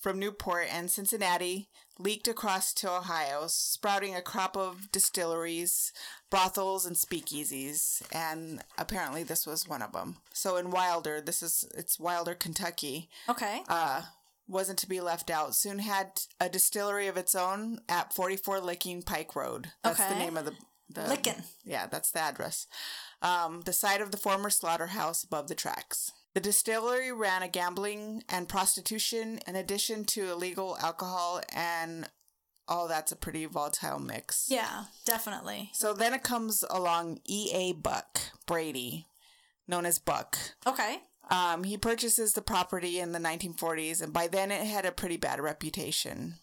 [0.00, 1.68] from Newport and Cincinnati
[2.00, 5.92] leaked across to Ohio, sprouting a crop of distilleries,
[6.30, 8.02] brothels, and speakeasies.
[8.12, 10.16] And apparently, this was one of them.
[10.32, 13.08] So in Wilder, this is it's Wilder, Kentucky.
[13.28, 13.62] Okay.
[13.68, 14.02] uh,
[14.48, 15.54] wasn't to be left out.
[15.54, 19.70] Soon had a distillery of its own at 44 Licking Pike Road.
[19.84, 20.54] That's the name of the,
[20.92, 21.44] the Licking.
[21.64, 22.66] Yeah, that's the address.
[23.22, 26.12] Um, the site of the former slaughterhouse above the tracks.
[26.34, 32.08] The distillery ran a gambling and prostitution in addition to illegal alcohol and
[32.68, 34.46] oh, that's a pretty volatile mix.
[34.48, 35.70] yeah, definitely.
[35.74, 37.72] So then it comes along E.A.
[37.72, 39.06] Buck Brady,
[39.66, 40.38] known as Buck.
[40.64, 40.98] Okay.
[41.30, 45.16] Um, he purchases the property in the 1940s, and by then it had a pretty
[45.16, 46.36] bad reputation.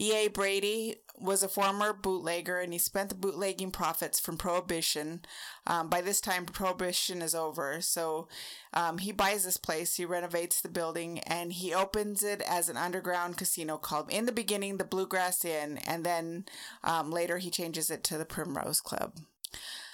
[0.00, 0.28] E.A.
[0.28, 5.20] Brady was a former bootlegger, and he spent the bootlegging profits from Prohibition.
[5.66, 8.28] Um, by this time, Prohibition is over, so
[8.72, 12.76] um, he buys this place, he renovates the building, and he opens it as an
[12.76, 16.44] underground casino called, in the beginning, the Bluegrass Inn, and then
[16.82, 19.16] um, later he changes it to the Primrose Club.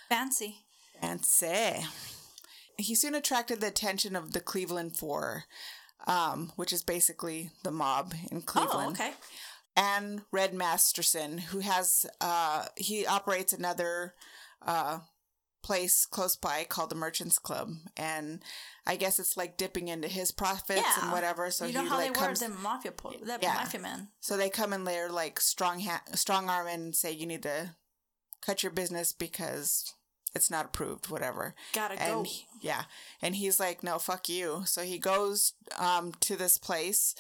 [0.08, 0.64] Fancy.
[1.00, 1.84] Fancy.
[2.78, 5.44] he soon attracted the attention of the Cleveland Four,
[6.06, 8.88] um, which is basically the mob in Cleveland.
[8.88, 9.12] Oh, okay.
[9.78, 14.14] And Red Masterson, who has uh, he operates another
[14.66, 14.98] uh,
[15.62, 18.42] place close by called the Merchants Club, and
[18.86, 21.02] I guess it's like dipping into his profits Yeah.
[21.04, 21.50] and whatever.
[21.50, 22.40] So you know he how like they were, comes.
[22.40, 23.54] the mafia, po- that Yeah.
[23.54, 24.08] mafia man.
[24.20, 27.76] So they come in there like strong ha- strong arm and say you need to
[28.44, 29.94] cut your business because
[30.34, 31.54] it's not approved, whatever.
[31.72, 32.30] Gotta and go.
[32.60, 32.82] yeah,
[33.22, 34.62] and he's like, no, fuck you.
[34.66, 37.14] So he goes um to this place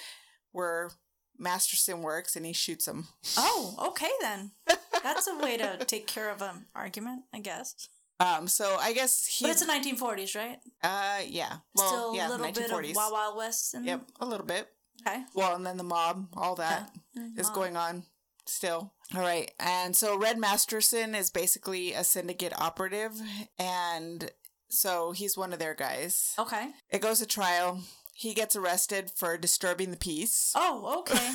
[0.50, 0.90] where
[1.38, 3.06] Masterson works, and he shoots him.
[3.36, 4.52] Oh, okay then.
[5.02, 7.88] That's a way to take care of an argument, I guess.
[8.20, 9.44] Um, so I guess he.
[9.44, 10.58] But it's the 1940s, right?
[10.82, 11.58] uh, yeah.
[11.74, 13.74] Well, Still yeah, a little bit of Wild Wild West.
[13.74, 14.68] And, Yep, a little bit.
[15.06, 15.22] Okay.
[15.34, 16.90] Well, and then the mob, all that
[17.36, 17.54] is mob.
[17.54, 18.02] going on
[18.46, 18.92] still.
[19.14, 19.50] All right.
[19.60, 23.12] And so Red Masterson is basically a syndicate operative.
[23.58, 24.30] And
[24.68, 26.34] so he's one of their guys.
[26.38, 26.68] Okay.
[26.90, 27.80] It goes to trial.
[28.18, 30.52] He gets arrested for disturbing the peace.
[30.56, 31.34] Oh, okay.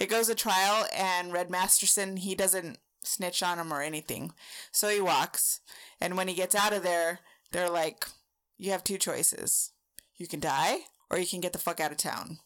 [0.00, 4.32] it goes to trial, and Red Masterson, he doesn't snitch on him or anything.
[4.72, 5.60] So he walks.
[6.00, 7.20] And when he gets out of there,
[7.52, 8.06] they're like,
[8.56, 9.72] you have two choices.
[10.16, 10.78] You can die,
[11.10, 12.38] or you can get the fuck out of town.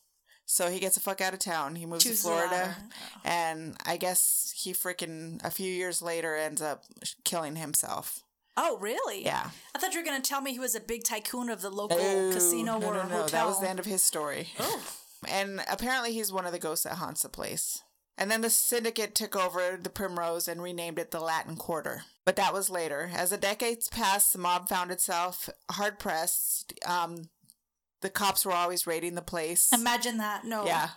[0.45, 1.76] So he gets the fuck out of town.
[1.76, 2.76] He moves Choose to Florida.
[3.24, 6.82] And I guess he freaking, a few years later, ends up
[7.22, 8.24] killing himself.
[8.62, 9.24] Oh, really?
[9.24, 9.48] Yeah.
[9.74, 11.70] I thought you were going to tell me he was a big tycoon of the
[11.70, 13.22] local Oh, casino no, or no, no.
[13.22, 13.26] hotel.
[13.28, 14.48] That was the end of his story.
[14.58, 14.82] Oh.
[15.28, 17.82] And apparently he's one of the ghosts that haunts the place.
[18.18, 22.02] And then the syndicate took over the Primrose and renamed it the Latin Quarter.
[22.26, 23.11] But that was later.
[23.14, 26.74] As the decades passed, the mob found itself hard pressed.
[26.86, 27.30] Um,
[28.01, 29.70] the cops were always raiding the place.
[29.72, 30.44] Imagine that.
[30.44, 30.64] No.
[30.64, 30.90] Yeah,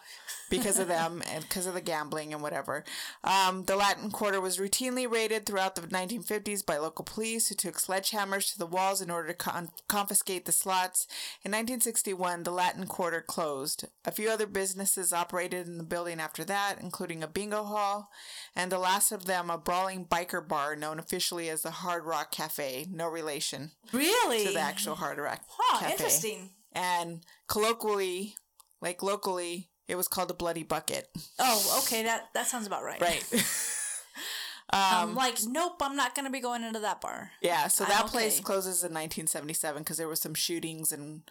[0.49, 2.83] because of them and because of the gambling and whatever.
[3.23, 7.75] Um, the Latin Quarter was routinely raided throughout the 1950s by local police who took
[7.75, 11.07] sledgehammers to the walls in order to con- confiscate the slots.
[11.43, 13.85] In 1961, the Latin Quarter closed.
[14.05, 18.09] A few other businesses operated in the building after that, including a bingo hall,
[18.55, 22.31] and the last of them, a brawling biker bar known officially as the Hard Rock
[22.31, 22.87] Cafe.
[22.91, 24.45] No relation Really?
[24.45, 26.49] to the actual Hard Rock Huh, Cafe interesting.
[26.73, 28.35] And colloquially,
[28.81, 31.09] like locally, it was called a bloody bucket.
[31.39, 32.03] Oh, okay.
[32.03, 33.01] That that sounds about right.
[33.01, 33.23] Right.
[34.73, 37.29] Um, like, nope, I'm not going to be going into that bar.
[37.41, 37.67] yeah.
[37.67, 38.43] So I'm that place okay.
[38.43, 41.21] closes in 1977 because there was some shootings and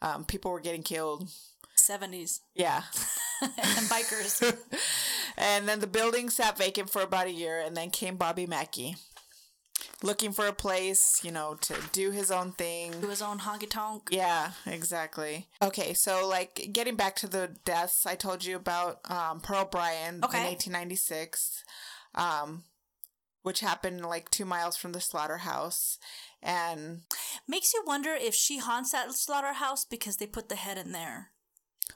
[0.00, 1.28] um, people were getting killed.
[1.76, 2.40] 70s.
[2.54, 2.82] Yeah.
[3.42, 4.56] and bikers.
[5.36, 8.96] and then the building sat vacant for about a year, and then came Bobby Mackey,
[10.02, 13.00] looking for a place, you know, to do his own thing.
[13.00, 14.08] Do his own honky tonk.
[14.10, 15.48] Yeah, exactly.
[15.60, 20.22] Okay, so like getting back to the deaths I told you about, um, Pearl Bryan
[20.24, 20.38] Okay.
[20.38, 21.64] in 1896,
[22.14, 22.64] um,
[23.42, 25.98] which happened like two miles from the slaughterhouse,
[26.42, 27.02] and
[27.46, 31.30] Makes you wonder if she haunts that slaughterhouse because they put the head in there.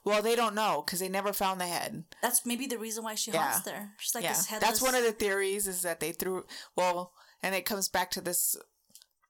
[0.04, 2.04] well, they don't know because they never found the head.
[2.22, 3.42] That's maybe the reason why she Yeah.
[3.50, 3.92] haunts there.
[3.98, 4.68] She's like yeah, this headless.
[4.70, 6.44] that's one of the theories is that they threw
[6.74, 7.12] well,
[7.42, 8.56] and it comes back to this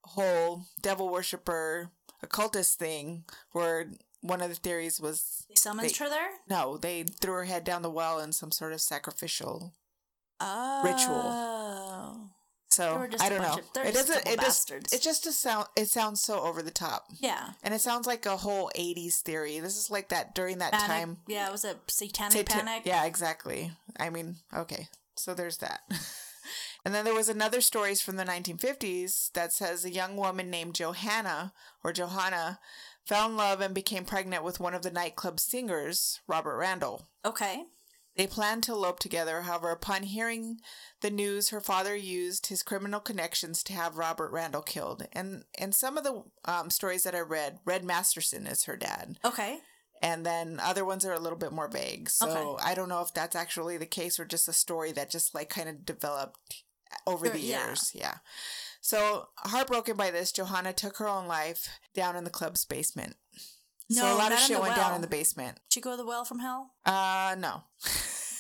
[0.05, 1.91] whole devil worshiper
[2.23, 3.87] occultist thing where
[4.21, 6.31] one of the theories was They summoned her there.
[6.49, 9.75] no, they threw her head down the well in some sort of sacrificial
[10.41, 10.83] Oh.
[10.85, 12.31] ritual.
[12.71, 13.53] So They were just I don't know.
[13.53, 14.27] Of, it doesn't.
[14.27, 14.71] It just.
[14.71, 15.67] It just a sound.
[15.77, 17.51] It sounds so over the top, Yeah.
[17.63, 19.61] and it sounds like a whole '80s theory.
[19.61, 20.87] This is like that during that Panic.
[20.89, 21.19] time.
[21.29, 22.83] Yeah, it was a satanic Satan- panic.
[22.87, 23.73] Yeah, exactly.
[24.01, 24.89] I mean, okay.
[25.17, 25.83] So there's that.
[26.85, 30.74] and then there was another stories from the 1950s that says a young woman named
[30.74, 31.53] Johanna
[31.85, 32.59] or Johanna
[33.05, 37.09] fell in love and became pregnant with one of the nightclub singers, Robert Randall.
[37.24, 37.64] Okay.
[38.14, 39.41] They planned to elope together.
[39.43, 40.59] However, upon hearing
[41.01, 45.07] the news, her father used his criminal connections to have Robert Randall killed.
[45.12, 49.18] And in some of the um, stories that I read, Red Masterson is her dad,
[49.24, 49.61] Okay.
[50.03, 52.11] and then other ones are a little bit more vague.
[52.11, 52.62] So Okay.
[52.64, 55.49] I don't know if that's actually the case or just a story that just like
[55.49, 56.64] kind of developed
[57.07, 57.66] over the yeah.
[57.66, 57.93] years.
[57.95, 58.16] Yeah.
[58.80, 63.14] So heartbroken by this, Johanna took her own life down in the club's basement.
[63.90, 65.61] so No, a lot of shit went down in the basement.
[65.70, 66.72] Did you go to the well from hell?
[66.84, 67.62] Uh, no.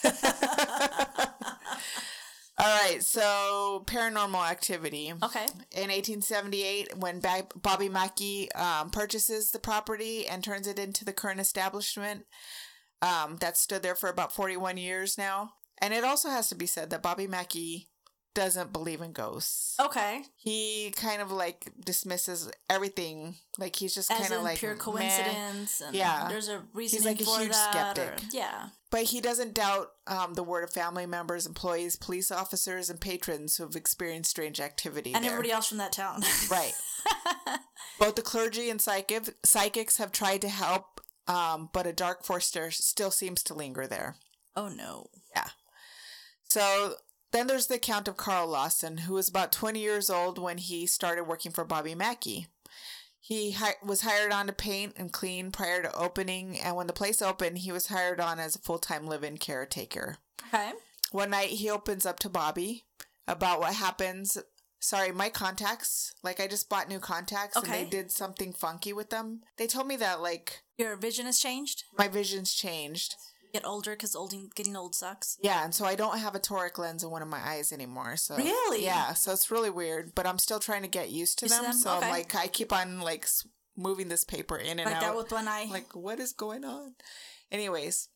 [2.58, 5.12] All right, so paranormal activity.
[5.22, 5.46] Okay.
[5.72, 11.12] In 1878, when ba- Bobby Mackey um, purchases the property and turns it into the
[11.12, 12.24] current establishment,
[13.00, 15.54] um, that stood there for about 41 years now.
[15.80, 17.88] And it also has to be said that Bobby Mackey
[18.34, 19.76] doesn't believe in ghosts.
[19.80, 20.22] Okay.
[20.36, 23.34] He kind of like dismisses everything.
[23.58, 25.80] Like he's just kind of like pure coincidence.
[25.80, 26.28] And Yeah.
[26.28, 27.98] There's a reason He's like a huge that.
[27.98, 28.24] or- skeptic.
[28.32, 28.68] yeah.
[28.90, 33.56] But he doesn't doubt um, the word of family members, employees, police officers, and patrons
[33.56, 35.14] who have experienced strange activity.
[35.14, 35.32] And there.
[35.32, 36.22] everybody else from that town.
[36.50, 36.72] Right.
[37.98, 42.52] Both the clergy and psychic psychics have tried to help, um, but a dark force
[42.70, 44.16] still seems to linger there.
[44.56, 45.06] oh no.
[45.34, 45.48] Yeah.
[46.48, 46.94] So
[47.32, 50.86] then there's the account of Carl Lawson, who was about 20 years old when he
[50.86, 52.46] started working for Bobby Mackey.
[53.20, 56.92] He hi- was hired on to paint and clean prior to opening, and when the
[56.92, 60.16] place opened, he was hired on as a full time live in caretaker.
[60.48, 60.72] Okay.
[61.12, 62.84] One night he opens up to Bobby
[63.28, 64.38] about what happens.
[64.80, 66.12] Sorry, my contacts.
[66.24, 69.42] Like I just bought new contacts and they did something funky with them.
[69.56, 71.84] They told me that like Your vision has changed.
[71.96, 73.14] my vision's changed.
[73.52, 75.36] Get older because old getting old sucks.
[75.42, 78.16] Yeah, and so I don't have a toric lens in one of my eyes anymore.
[78.16, 78.82] So Really?
[78.84, 80.14] yeah, so it's really weird.
[80.14, 81.70] But I'm still trying to get used to Used to them.
[81.72, 81.78] them?
[81.78, 82.06] So Okay.
[82.06, 83.26] I'm like, I keep on like
[83.76, 85.00] moving this paper in and Like out.
[85.02, 85.66] that with one eye.
[85.70, 86.94] like what is going on
[87.50, 88.08] anyways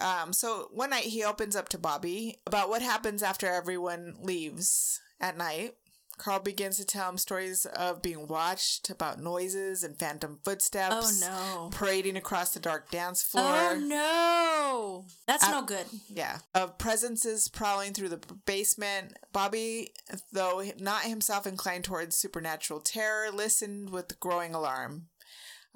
[0.00, 5.00] um so one night he opens up to bobby about what happens after everyone leaves
[5.20, 5.74] at night
[6.18, 11.66] carl begins to tell him stories of being watched about noises and phantom footsteps oh
[11.66, 11.70] no.
[11.76, 15.04] parading across the dark dance floor Oh no.
[15.26, 15.86] That's Uh, no good.
[16.08, 19.92] yeah of presences prowling through the basement bobby
[20.32, 25.06] though not himself inclined towards supernatural terror listened with growing alarm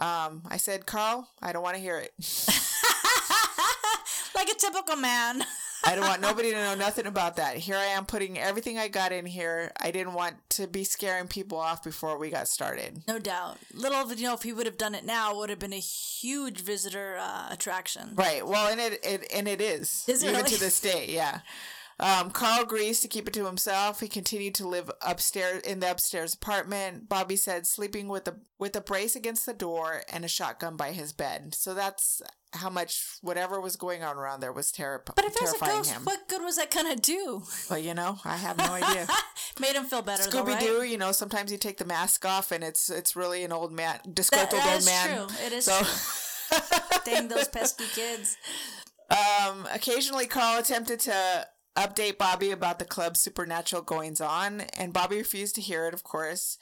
[0.01, 2.13] um, I said, Carl, I don't want to hear it.
[4.37, 5.43] like a typical man.
[5.89, 7.57] I don't want nobody to know nothing about that.
[7.57, 9.73] Here I am putting everything I got in here.
[9.81, 13.03] I didn't want to be scaring people off before we got started.
[13.09, 13.57] No doubt.
[13.73, 15.73] Little did you know if he would have done it now, it would have been
[15.73, 18.11] a huge visitor uh, attraction.
[18.15, 18.47] Right.
[18.47, 20.05] Well, and it, it and it is.
[20.07, 20.51] Is it even really?
[20.51, 21.07] to this day?
[21.09, 21.41] Yeah.
[22.01, 23.99] Um, Carl agrees to keep it to himself.
[24.01, 27.09] He continued to live upstairs in the upstairs apartment.
[27.09, 30.93] Bobby said sleeping with a with a brace against the door and a shotgun by
[30.93, 31.55] his bed.
[31.57, 32.23] So that's
[32.55, 35.91] how much whatever was going on around there was terri- But if there's a ghost,
[35.91, 36.03] him.
[36.05, 37.43] what good was that gonna do?
[37.69, 39.07] Well, you know, I have no idea.
[39.61, 40.61] Made him feel better, Scooby right?
[40.61, 43.73] Doo, you know, sometimes you take the mask off and it's it's really an old
[43.73, 45.17] man, disgruntled that old is man.
[45.17, 45.37] true.
[45.47, 46.59] It is So, true.
[47.05, 48.37] Dang those pesky kids.
[49.11, 51.47] um, occasionally Carl attempted to
[51.77, 56.03] update Bobby about the club's supernatural goings on, and Bobby refused to hear it, of
[56.05, 56.59] course.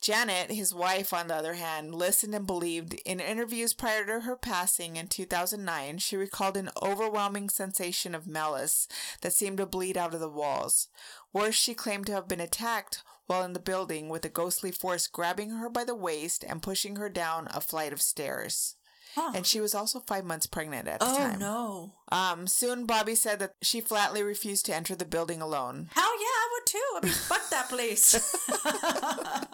[0.00, 2.94] Janet, his wife, on the other hand, listened and believed.
[3.04, 8.88] In interviews prior to her passing in 2009, she recalled an overwhelming sensation of malice
[9.20, 10.88] that seemed to bleed out of the walls.
[11.34, 15.06] Worse, she claimed to have been attacked while in the building with a ghostly force
[15.06, 18.76] grabbing her by the waist and pushing her down a flight of stairs.
[19.14, 19.32] Huh.
[19.34, 21.38] And she was also five months pregnant at the Oh time.
[21.40, 21.94] no.
[22.12, 25.88] Um, soon Bobby said that she flatly refused to enter the building alone.
[25.92, 26.78] Hell yeah, I would too.
[26.96, 28.14] I mean, fuck that place.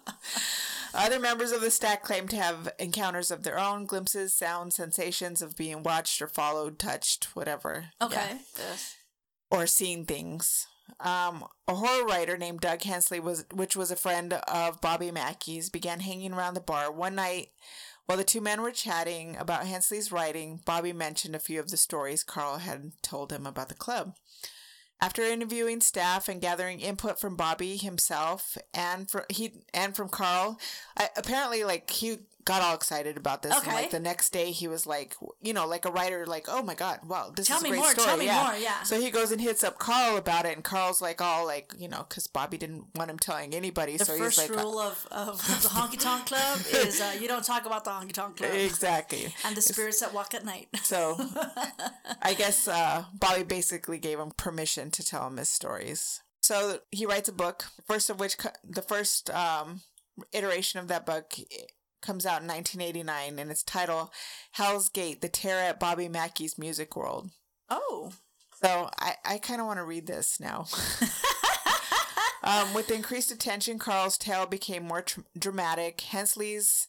[0.95, 5.43] Other members of the stack claimed to have encounters of their own, glimpses, sounds, sensations
[5.43, 7.87] of being watched or followed, touched, whatever.
[8.01, 8.39] Okay.
[8.59, 8.77] Yeah.
[9.51, 10.67] Or seeing things.
[11.01, 15.69] Um, a horror writer named Doug Hensley was, which was a friend of Bobby Mackey's,
[15.69, 17.49] began hanging around the bar one night
[18.07, 20.61] while the two men were chatting about Hensley's writing.
[20.65, 24.15] Bobby mentioned a few of the stories Carl had told him about the club.
[25.01, 30.59] After interviewing staff and gathering input from Bobby himself and from he and from Carl,
[30.97, 33.55] I, apparently like he got all excited about this.
[33.55, 36.63] And, like the next day, he was like, you know, like a writer, like, oh
[36.63, 38.07] my god, wow, this Tell is a great more, story.
[38.07, 38.43] tell me yeah.
[38.43, 38.83] more, yeah.
[38.85, 41.89] So he goes and hits up Carl about it, and Carl's like, all like, you
[41.89, 43.97] know, because Bobby didn't want him telling anybody.
[43.97, 47.29] The so first he's like, rule of, of the honky tonk club is uh, you
[47.29, 49.35] don't talk about the honky tonk club exactly.
[49.45, 50.69] and the spirits that walk at night.
[50.87, 51.19] So
[52.23, 56.21] I guess uh, Bobby basically gave him permission to tell him his stories.
[56.43, 59.81] So he writes a book, first of which the first um,
[60.33, 61.35] iteration of that book
[62.01, 64.11] comes out in 1989, and it's titled
[64.53, 67.31] "Hell's Gate: The Terror at Bobby Mackey's Music World."
[67.69, 68.13] Oh.
[68.63, 70.67] So I, I kind of want to read this now.
[72.43, 76.01] um, with increased attention, Carl's tale became more tr- dramatic.
[76.01, 76.87] Hensley's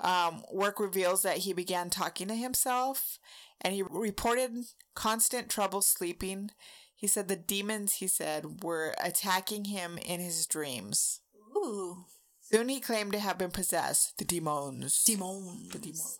[0.00, 3.18] um, work reveals that he began talking to himself
[3.60, 4.52] and he reported
[4.94, 6.50] constant trouble sleeping.
[6.94, 11.20] He said the demons, he said, were attacking him in his dreams.
[11.56, 12.04] Ooh.
[12.50, 14.18] Soon he claimed to have been possessed.
[14.18, 15.02] The demons.
[15.04, 15.70] Demons.
[15.70, 16.18] The demons.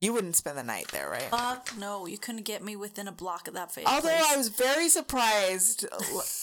[0.00, 1.22] You wouldn't spend the night there, right?
[1.22, 3.86] Fuck no, you couldn't get me within a block of that face.
[3.86, 4.24] Although place.
[4.30, 5.86] I was very surprised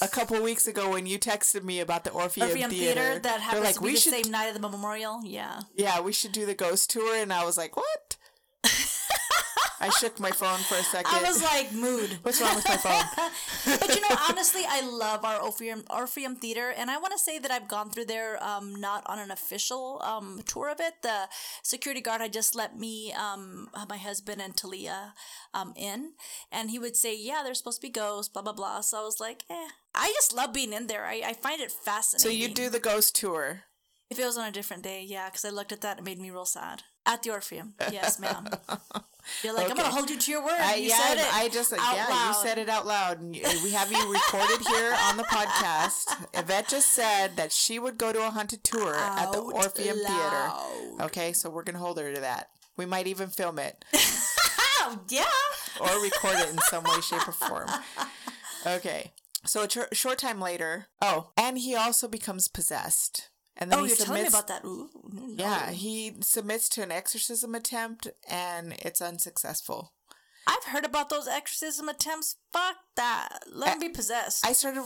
[0.01, 3.21] a couple weeks ago when you texted me about the Orpheum, Orpheum Theater, Theater, that
[3.21, 5.21] They're happens like, to be we the should, same night of the memorial.
[5.23, 5.61] Yeah.
[5.75, 8.17] yeah, we should do the ghost tour, and I was like, what?
[9.83, 11.13] I shook my phone for a second.
[11.13, 12.17] I was like, mood.
[12.21, 13.03] What's wrong with my phone?
[13.79, 17.37] but you know, honestly, I love our Orpheum Orpheum Theater, and I want to say
[17.37, 21.01] that I've gone through there, um, not on an official um tour of it.
[21.01, 21.27] The
[21.63, 25.13] security guard had just let me, um, my husband and Talia,
[25.53, 26.13] um, in,
[26.49, 29.03] and he would say, "Yeah, there's supposed to be ghosts, blah blah blah." So I
[29.03, 31.05] was like, "Eh." I just love being in there.
[31.05, 32.31] I, I find it fascinating.
[32.31, 33.63] So you do the ghost tour.
[34.09, 36.19] If it was on a different day, yeah, because I looked at that, it made
[36.19, 36.83] me real sad.
[37.05, 38.47] At the Orpheum, yes, ma'am.
[39.43, 40.59] You're like, I'm gonna hold you to your word.
[40.59, 41.33] I, you yeah, said it.
[41.33, 42.27] I just out yeah, loud.
[42.27, 43.19] you said it out loud.
[43.21, 43.33] And
[43.63, 46.27] we have you recorded here on the podcast.
[46.33, 49.97] Yvette just said that she would go to a haunted tour at the Out Orpheum
[49.97, 50.51] Theater.
[51.01, 52.49] Okay, so we're gonna hold her to that.
[52.75, 53.83] We might even film it.
[54.85, 55.23] Oh, yeah.
[55.79, 57.69] or record it in some way, shape, or form.
[58.67, 59.13] Okay.
[59.45, 63.29] So a ch- short time later, oh, and he also becomes possessed.
[63.57, 64.65] And then Oh, he you're telling me submits- about that.
[64.65, 65.43] Ooh, no.
[65.43, 69.93] Yeah, he submits to an exorcism attempt and it's unsuccessful.
[70.47, 72.35] I've heard about those exorcism attempts.
[72.51, 73.43] Fuck that.
[73.51, 74.45] Let him be possessed.
[74.45, 74.83] I started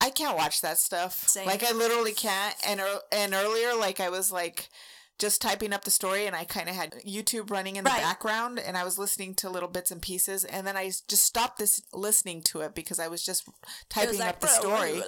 [0.00, 1.26] I can't watch that stuff.
[1.28, 1.46] Same.
[1.46, 2.80] Like I literally can't and
[3.12, 4.68] and earlier like I was like
[5.18, 8.00] just typing up the story and I kind of had YouTube running in the right.
[8.00, 11.58] background and I was listening to little bits and pieces and then I just stopped
[11.58, 13.48] this listening to it because I was just
[13.88, 15.00] typing was like, up the story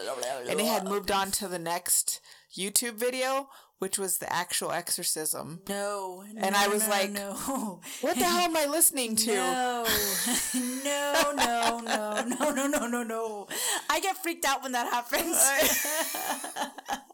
[0.49, 2.21] and it had moved on to the next
[2.57, 3.49] YouTube video
[3.79, 5.61] which was the actual exorcism.
[5.69, 6.25] No.
[6.33, 7.81] no and I was no, like, no.
[8.01, 9.35] what the hell am I listening to?
[9.35, 9.87] No.
[10.55, 13.49] no, no, no, no, no, no, no, no.
[13.91, 15.37] I get freaked out when that happens.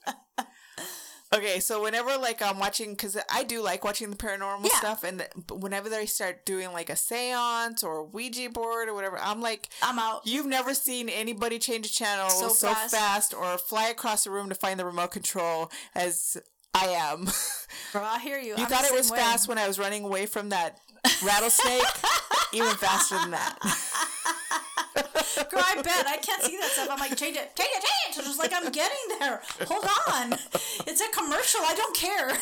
[1.32, 4.76] Okay, so whenever like I'm watching, because I do like watching the paranormal Yeah.
[4.78, 9.16] stuff, and whenever they start doing like a séance or a Ouija board or whatever,
[9.18, 10.22] I'm like, I'm out.
[10.26, 12.94] you've never seen anybody change a channel So so, fast.
[12.94, 13.34] fast.
[13.34, 16.36] or fly across the room to find the remote control as
[16.74, 17.26] I am.
[17.92, 18.56] Bro, I hear you.
[18.56, 19.18] you I'm thought it was way.
[19.18, 20.78] fast when I was running away from that
[21.24, 21.82] rattlesnake,
[22.52, 23.56] even faster than that.
[25.36, 26.06] Girl, I bet.
[26.06, 26.88] I can't see that stuff.
[26.90, 28.24] I'm like, change it, change it, change it.
[28.24, 29.42] Just like I'm getting there.
[29.66, 30.38] Hold on.
[30.86, 31.60] It's a commercial.
[31.62, 32.32] I don't care.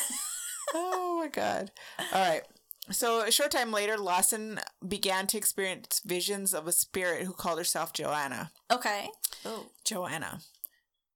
[0.74, 1.70] Oh my god.
[2.12, 2.42] All right.
[2.90, 7.58] So a short time later, Lawson began to experience visions of a spirit who called
[7.58, 8.50] herself Joanna.
[8.70, 9.08] Okay.
[9.44, 9.66] Oh.
[9.84, 10.40] Joanna.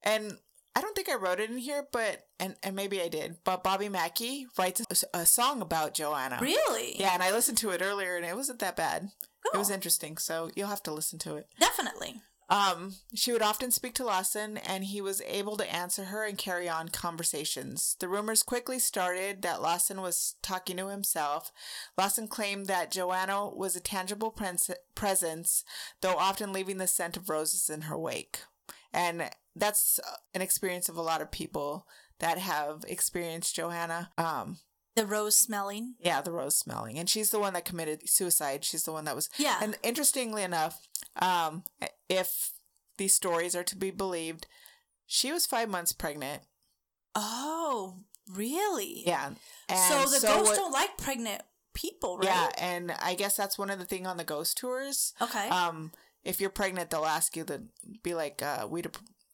[0.03, 0.39] And
[0.75, 3.37] I don't think I wrote it in here, but and and maybe I did.
[3.45, 4.83] But Bobby Mackey writes
[5.15, 6.39] a, a song about Joanna.
[6.41, 6.99] Really?
[6.99, 9.11] Yeah, and I listened to it earlier, and it wasn't that bad.
[9.53, 11.49] It was interesting, so you'll have to listen to it.
[11.59, 12.23] Definitely.
[12.49, 16.37] Um, she would often speak to Lawson, and he was able to answer her and
[16.37, 17.97] carry on conversations.
[17.99, 21.51] The rumors quickly started that Lawson was talking to himself.
[21.97, 25.65] Lawson claimed that Joanna was a tangible pres- presence,
[26.03, 28.41] though often leaving the scent of roses in her wake.
[28.93, 29.99] And that's
[30.35, 31.87] an experience of a lot of people
[32.19, 34.11] that have experienced Joanna.
[34.19, 34.59] Um,
[34.95, 35.95] The rose smelling.
[36.01, 36.99] yeah, the rose smelling.
[36.99, 38.65] And she's the one that committed suicide.
[38.65, 39.29] She's the one that was.
[39.39, 39.59] Yeah.
[39.63, 40.87] And interestingly enough,
[41.21, 41.65] um,
[42.09, 42.53] if
[42.99, 44.47] these stories are to be believed,
[45.07, 46.43] she was five months pregnant.
[47.15, 47.97] Oh,
[48.29, 49.03] really?
[49.07, 49.31] Yeah.
[49.69, 51.43] And so the ghosts what- don't like pregnant
[51.75, 52.27] people, right?
[52.27, 55.15] Yeah, and I guess that's one of the thing on the ghost tours.
[55.21, 55.49] Okay.
[55.49, 57.63] Um, if you're pregnant, they'll ask you to
[58.03, 58.87] be like, uh, "We'd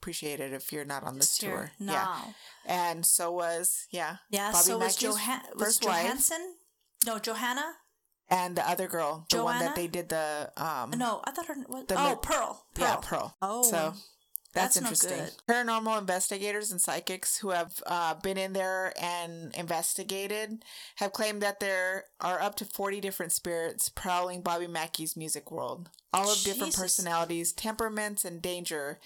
[0.08, 1.92] ap- appreciate it if you're not on this tour." now.
[1.92, 2.32] Yeah,
[2.66, 6.54] and so was yeah, Yeah, Bobby so was, Mackey's Johan- was first wife Johansson?
[7.06, 7.74] No, Johanna?
[8.30, 11.56] and the other girl, the one that they did the um, No, I thought her
[11.68, 11.86] was.
[11.86, 12.66] The oh, mi- Pearl.
[12.74, 12.86] Pearl.
[12.86, 13.36] Yeah, Pearl.
[13.40, 13.94] Oh, so
[14.54, 15.42] that's, that's no interesting.
[15.48, 20.64] Paranormal investigators and psychics who have uh, been in there and investigated
[20.96, 25.90] have claimed that there are up to 40 different spirits prowling Bobby Mackey's music world,
[26.12, 28.98] all of different personalities, temperaments, and danger.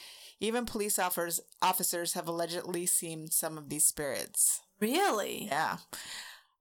[0.42, 4.60] Even police officers, officers have allegedly seen some of these spirits.
[4.80, 5.46] Really?
[5.46, 5.76] Yeah.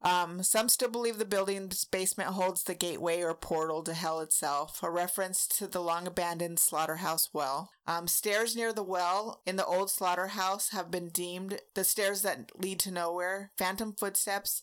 [0.04, 4.82] Um, some still believe the building's basement holds the gateway or portal to hell itself,
[4.84, 7.72] a reference to the long abandoned slaughterhouse well.
[7.88, 12.52] Um, stairs near the well in the old slaughterhouse have been deemed the stairs that
[12.56, 13.52] lead to nowhere.
[13.58, 14.62] Phantom footsteps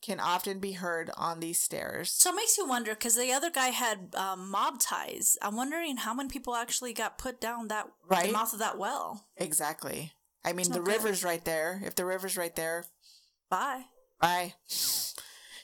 [0.00, 2.10] can often be heard on these stairs.
[2.12, 5.36] So it makes you wonder because the other guy had um, mob ties.
[5.42, 8.32] I'm wondering how many people actually got put down that Right.
[8.32, 9.26] mouth of that well.
[9.36, 10.12] Exactly.
[10.44, 10.86] I mean, the good.
[10.86, 11.80] river's right there.
[11.84, 12.84] If the river's right there,
[13.50, 13.84] Bye.
[14.20, 14.54] bye.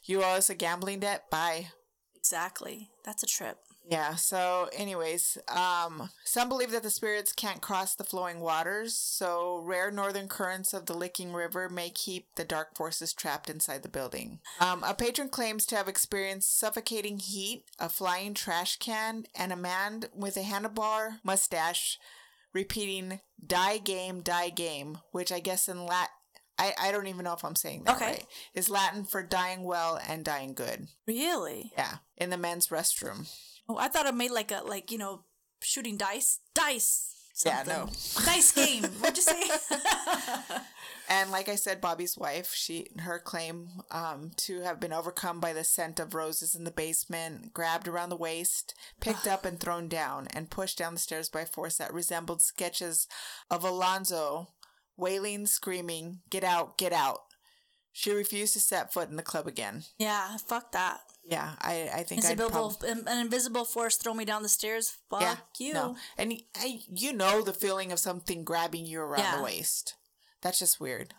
[0.05, 1.31] You owe us a gambling debt?
[1.31, 1.69] Bye.
[2.17, 2.91] Exactly.
[3.05, 3.59] That's a trip.
[3.87, 9.61] Yeah, so anyways, um some believe that the spirits can't cross the flowing waters, so
[9.63, 13.89] rare northern currents of the Licking River may keep the dark forces trapped inside the
[13.89, 14.41] building.
[14.59, 19.57] Um, a patron claims to have experienced suffocating heat, a flying trash can, and a
[19.57, 21.99] man with a handlebar mustache
[22.55, 26.09] repeating "die game, die game," which I guess in Lat
[26.59, 28.07] I, I don't even know if I'm saying that Okay.
[28.07, 28.27] right.
[28.55, 30.89] Is Latin for dying well and dying good.
[31.07, 31.73] Really?
[31.77, 33.29] Yeah, in the men's restroom.
[33.69, 35.25] Oh, I thought it made like a like you know
[35.61, 37.11] shooting dice, dice.
[37.45, 37.87] Yeah, no.
[38.25, 38.85] dice game.
[39.01, 39.43] What'd you say?
[41.07, 45.53] And like I said, Bobby's wife, she her claim um, to have been overcome by
[45.53, 49.87] the scent of roses in the basement, grabbed around the waist, picked up and thrown
[49.87, 53.07] down, and pushed down the stairs by force that resembled sketches
[53.51, 54.49] of Alonzo
[54.97, 56.79] Walling, screaming, "Get out!
[56.79, 57.21] Get out!"
[57.93, 59.85] She refused to set foot in the club again.
[59.99, 61.01] yeah, fuck that.
[61.25, 64.97] Yeah, I I think Invisible, prob- an invisible force throw me down the stairs.
[65.09, 65.73] Fuck yeah, you.
[65.73, 69.37] no, and I, you know the feeling of something grabbing you around Yeah.
[69.39, 69.95] the waist.
[70.43, 71.15] That's just weird.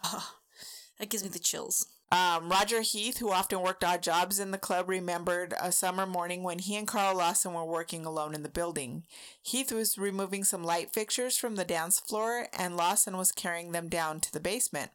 [1.00, 1.88] That gives me the chills.
[2.12, 6.44] Um, Roger Heath, who often worked odd jobs in the club, remembered a summer morning
[6.44, 9.04] when he and Carl Lawson were working alone in the building.
[9.42, 13.90] Heath was removing some light fixtures from the dance floor, and Lawson was carrying them
[13.90, 14.92] down to the basement.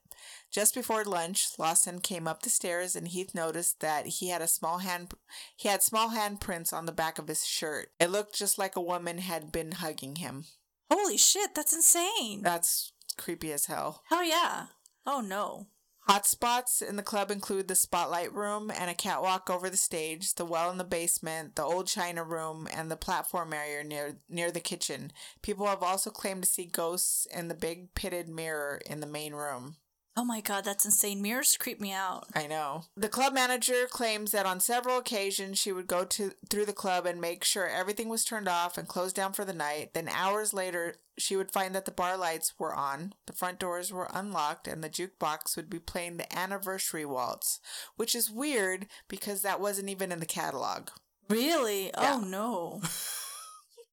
[0.50, 4.48] Just before lunch, Lawson came up the stairs, and Heath noticed that he had a
[4.48, 5.12] small hand
[5.56, 7.90] he had small handprints on the back of his shirt.
[7.98, 10.44] It looked just like a woman had been hugging him.
[10.90, 12.42] Holy shit, that's insane.
[12.42, 14.02] That's creepy as hell.
[14.08, 14.66] Hell yeah.
[15.06, 15.66] Oh no.
[16.10, 20.44] Hotspots in the club include the spotlight room and a catwalk over the stage, the
[20.44, 24.58] well in the basement, the old china room, and the platform area near near the
[24.58, 25.12] kitchen.
[25.40, 29.34] People have also claimed to see ghosts in the big pitted mirror in the main
[29.34, 29.76] room.
[30.16, 31.22] Oh my god, that's insane.
[31.22, 32.26] Mirrors creep me out.
[32.34, 32.82] I know.
[32.96, 37.06] The club manager claims that on several occasions she would go to through the club
[37.06, 39.94] and make sure everything was turned off and closed down for the night.
[39.94, 43.92] Then hours later, she would find that the bar lights were on, the front doors
[43.92, 47.60] were unlocked, and the jukebox would be playing the anniversary waltz,
[47.96, 50.88] which is weird because that wasn't even in the catalog.
[51.28, 51.86] Really?
[51.86, 52.16] Yeah.
[52.16, 52.82] Oh no.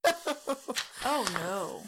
[1.05, 1.83] oh no.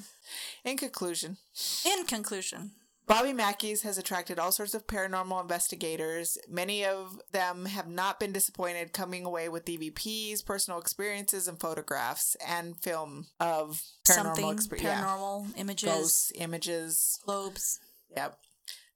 [0.63, 1.37] In conclusion,
[1.85, 2.71] In conclusion,
[3.09, 6.37] Bobby Mackey's has attracted all sorts of paranormal investigators.
[6.47, 12.37] Many of them have not been disappointed coming away with EVPs, personal experiences, and photographs
[12.47, 15.01] and film of paranormal something exper- yeah.
[15.03, 17.19] paranormal images, ghosts, images.
[17.25, 17.79] globes.
[18.15, 18.37] Yep.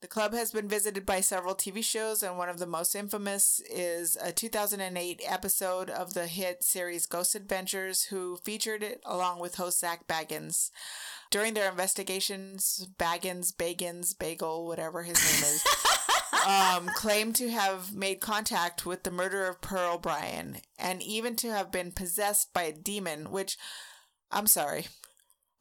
[0.03, 3.61] The club has been visited by several TV shows, and one of the most infamous
[3.71, 9.55] is a 2008 episode of the hit series Ghost Adventures, who featured it along with
[9.55, 10.71] host Zach Baggins.
[11.31, 15.63] During their investigations, Baggins, Bagans, Bagel, whatever his name is,
[16.45, 21.53] um, claimed to have made contact with the murder of Pearl Bryan, and even to
[21.53, 23.57] have been possessed by a demon, which,
[24.29, 24.87] I'm sorry.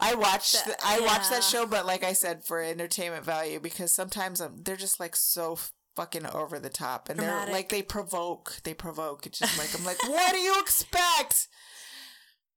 [0.03, 3.61] I watched That- th- I watched that show, but like I said, for entertainment value,
[3.61, 5.59] because sometimes um, they're just like so
[5.97, 9.27] fucking over the top, and they're like they provoke, they provoke.
[9.27, 11.49] It's just like I'm like, what do you expect?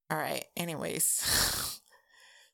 [0.10, 0.46] All right.
[0.58, 1.22] Anyways,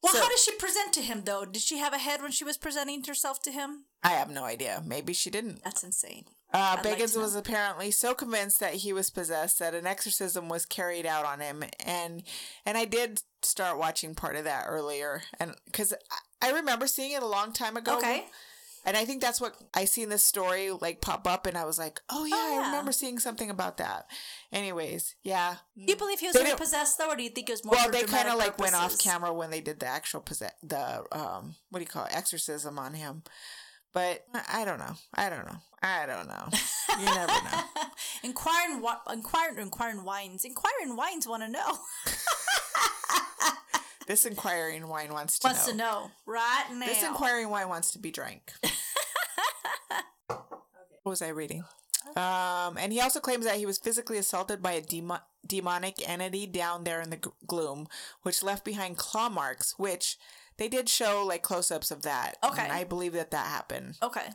[0.03, 1.45] Well, So- how does she present to him though?
[1.45, 3.85] Did she have a head when she was presenting herself to him?
[4.03, 4.81] I have no idea.
[4.85, 5.63] Maybe she didn't.
[5.63, 6.25] That's insane.
[6.53, 7.23] Uh, I'd like Bagans to know.
[7.23, 11.39] was apparently so convinced that he was possessed that an exorcism was carried out on
[11.39, 12.23] him, and
[12.65, 15.93] and I did start watching part of that earlier, and because
[16.41, 17.97] I, remember seeing it a long time ago.
[17.97, 18.25] Okay.
[18.85, 21.79] and I think that's what I seen this story like pop up, and I was
[21.79, 24.07] like, oh yeah, Oh, I remember seeing something about that.
[24.51, 25.55] Anyways, yeah.
[25.77, 27.75] Do you believe he was really possessed though, or do you think it was more
[27.75, 31.03] Well, they kind of like went off camera when they did the actual possess the
[31.13, 33.23] um what do you call it exorcism on him,
[33.93, 34.93] but I don't know.
[35.13, 35.57] I don't know.
[35.83, 36.47] I don't know.
[36.99, 37.61] You never know.
[38.23, 40.45] Inquiring, wa- inquiring, inquiring wines.
[40.45, 41.77] Inquiring wines want to know.
[44.07, 45.71] This inquiring wine wants to Wants know.
[45.71, 46.85] to know right now.
[46.85, 48.51] This inquiring wine wants to be drank.
[50.27, 50.41] what
[51.05, 51.63] was I reading?
[52.17, 56.45] Um, and he also claims that he was physically assaulted by a demo- demonic entity
[56.47, 57.87] down there in the g- gloom,
[58.23, 60.17] which left behind claw marks, which
[60.61, 62.37] they did show like close-ups of that.
[62.43, 62.61] Okay.
[62.61, 64.27] and I believe that that happened Okay.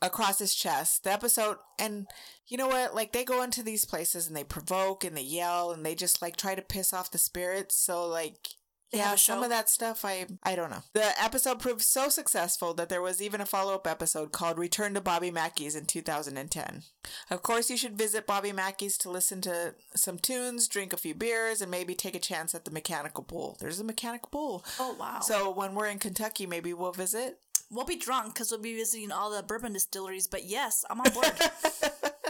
[0.00, 1.02] across his chest.
[1.02, 2.06] The episode, and
[2.46, 2.94] you know what?
[2.94, 6.22] Like they go into these places and they provoke and they yell and they just
[6.22, 7.74] like try to piss off the spirits.
[7.76, 8.48] So like.
[8.92, 9.44] Yeah, some show?
[9.44, 10.82] of that stuff I I don't know.
[10.92, 15.00] The episode proved so successful that there was even a follow-up episode called Return to
[15.00, 16.82] Bobby Mackey's in 2010.
[17.30, 21.14] Of course, you should visit Bobby Mackey's to listen to some tunes, drink a few
[21.14, 23.56] beers, and maybe take a chance at the mechanical bull.
[23.60, 24.64] There's a mechanical bull.
[24.78, 25.20] Oh wow.
[25.20, 27.38] So when we're in Kentucky, maybe we'll visit.
[27.70, 30.26] we'll be drunk because we'll be visiting all the bourbon distilleries.
[30.26, 31.32] But yes, I'm on board.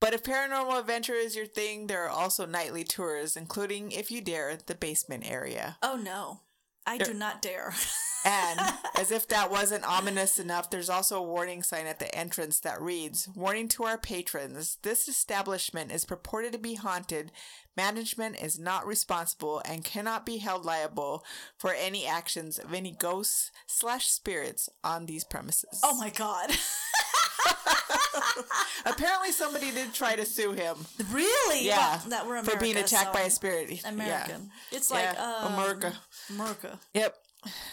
[0.00, 4.20] But if paranormal adventure is your thing, there are also nightly tours, including, if you
[4.20, 5.76] dare, the basement area.
[5.82, 6.40] oh no,
[6.86, 7.74] I do not dare.
[8.22, 8.60] And
[8.98, 12.78] as if that wasn't ominous enough, there's also a warning sign at the entrance that
[12.80, 17.32] reads Warning to our patrons this establishment is purported to be haunted.
[17.78, 21.24] Management is not responsible and cannot be held liable
[21.56, 25.80] for any actions of any ghosts slash spirits on these premises.
[25.82, 26.50] oh my god.
[28.86, 30.76] Apparently, somebody did try to sue him.
[31.10, 31.66] really?
[31.66, 33.70] Yeah, Well, that we're America, for being attacked by a spirit.
[33.70, 33.88] Yeah.
[33.88, 34.50] American.
[34.72, 35.92] It's like Yeah, um, America.
[36.30, 36.78] America.
[36.94, 37.16] Yep.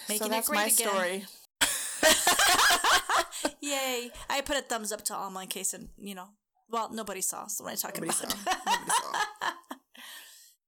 [0.10, 0.76] Making so it that's great my again.
[0.76, 1.26] story.
[3.62, 4.12] Yay!
[4.30, 6.28] I put a thumbs up to Alma in case, and you know,
[6.70, 7.48] well, nobody saw.
[7.48, 8.54] So when I talk Nobody about saw.
[8.66, 9.50] Nobody saw.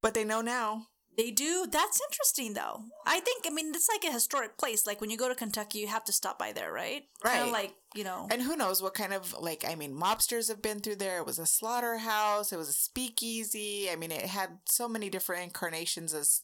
[0.01, 0.87] But they know now.
[1.19, 1.67] They do.
[1.69, 2.83] That's interesting, though.
[3.05, 3.43] I think.
[3.45, 4.87] I mean, it's like a historic place.
[4.87, 7.03] Like when you go to Kentucky, you have to stop by there, right?
[7.25, 7.41] Right.
[7.41, 8.29] of like you know.
[8.31, 11.17] And who knows what kind of like I mean, mobsters have been through there.
[11.17, 12.53] It was a slaughterhouse.
[12.53, 13.89] It was a speakeasy.
[13.91, 16.13] I mean, it had so many different incarnations.
[16.13, 16.41] As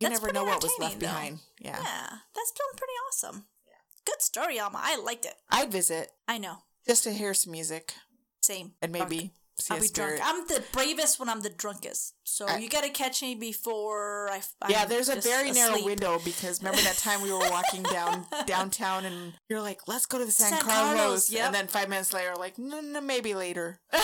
[0.00, 1.06] you That's never know what was left though.
[1.08, 1.40] behind.
[1.60, 1.78] Yeah.
[1.82, 3.44] yeah, that's been pretty awesome.
[3.66, 4.10] Yeah.
[4.10, 4.80] Good story, Alma.
[4.80, 5.34] I liked it.
[5.50, 6.12] I'd visit.
[6.26, 6.60] I know.
[6.86, 7.92] Just to hear some music
[8.40, 8.72] Same.
[8.80, 9.32] and maybe see
[9.70, 10.16] I'll be spirit.
[10.16, 10.20] drunk.
[10.24, 12.14] I'm the bravest when I'm the drunkest.
[12.24, 14.40] So I- you got to catch me before I.
[14.62, 18.26] I'm yeah, there's a very narrow window because remember that time we were walking down
[18.46, 20.96] downtown and you're like, let's go to the San, San Carlos.
[20.98, 21.46] Carlos, yep.
[21.46, 23.80] And then five minutes later, like, no, no, maybe later.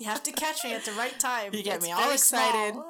[0.00, 1.54] You have to catch me at the right time.
[1.54, 2.74] You get It's me all excited.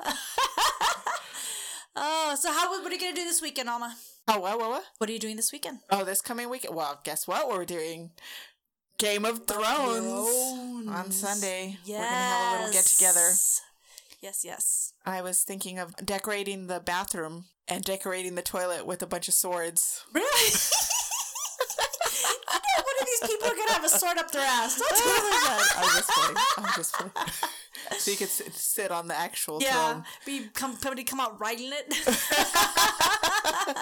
[1.96, 2.70] oh, so how?
[2.82, 3.94] What are you gonna do this weekend, Alma?
[4.26, 4.84] Oh, what, what, what?
[4.98, 5.80] What are you doing this weekend?
[5.90, 6.74] Oh, this coming weekend.
[6.74, 8.10] Well, guess what we're doing?
[8.98, 11.76] Game of Thrones, on Sunday.
[11.84, 11.98] Yes.
[11.98, 13.28] We're gonna have a little get together.
[14.20, 14.92] Yes, yes.
[15.04, 19.34] I was thinking of decorating the bathroom and decorating the toilet with a bunch of
[19.34, 20.04] swords.
[20.12, 20.50] Really?
[22.76, 24.78] One of these people are gonna have a sword up their ass.
[24.78, 25.68] Don't tell them that.
[25.78, 26.36] I'm just kidding.
[26.58, 27.12] I'm just kidding.
[27.98, 30.04] so you could sit, sit on the actual Yeah, throne.
[30.24, 31.92] be come somebody come out riding it,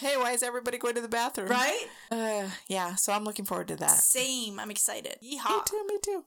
[0.00, 1.48] Hey, why is everybody going to the bathroom?
[1.48, 1.86] right?
[2.10, 2.94] Uh, yeah.
[2.94, 3.90] So I'm looking forward to that.
[3.90, 4.58] Same.
[4.58, 5.16] I'm excited.
[5.22, 5.86] Me too.
[5.86, 6.24] Me too.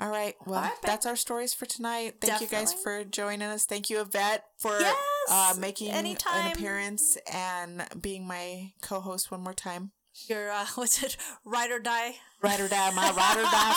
[0.00, 0.34] All right.
[0.46, 2.16] Well, All right, that's our stories for tonight.
[2.20, 3.66] Thank you guys for joining us.
[3.66, 4.96] Thank you, Yvette, for Yes,
[5.30, 6.46] uh, making anytime.
[6.46, 9.92] an appearance and being my co-host one more time.
[10.28, 11.16] Your uh, what's it?
[11.44, 12.16] Ride or die.
[12.40, 13.74] Ride or die, my ride or die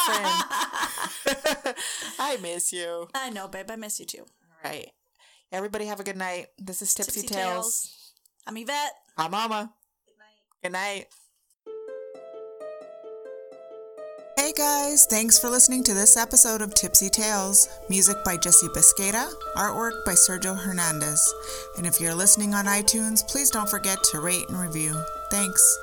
[1.63, 1.75] friend.
[2.19, 3.07] I miss you.
[3.13, 3.69] I know, babe.
[3.69, 4.21] I miss you too.
[4.21, 4.89] All right.
[5.51, 6.47] Everybody have a good night.
[6.57, 7.53] This is Tipsy, Tipsy Tales.
[7.53, 8.11] Tales.
[8.47, 8.93] I'm Yvette.
[9.17, 9.71] Hi, Mama.
[10.61, 11.05] Good night.
[14.37, 17.69] Hey guys, thanks for listening to this episode of Tipsy Tales.
[17.89, 21.33] Music by Jesse Bisqueta, artwork by Sergio Hernandez.
[21.77, 25.01] And if you're listening on iTunes, please don't forget to rate and review.
[25.31, 25.79] Thanks.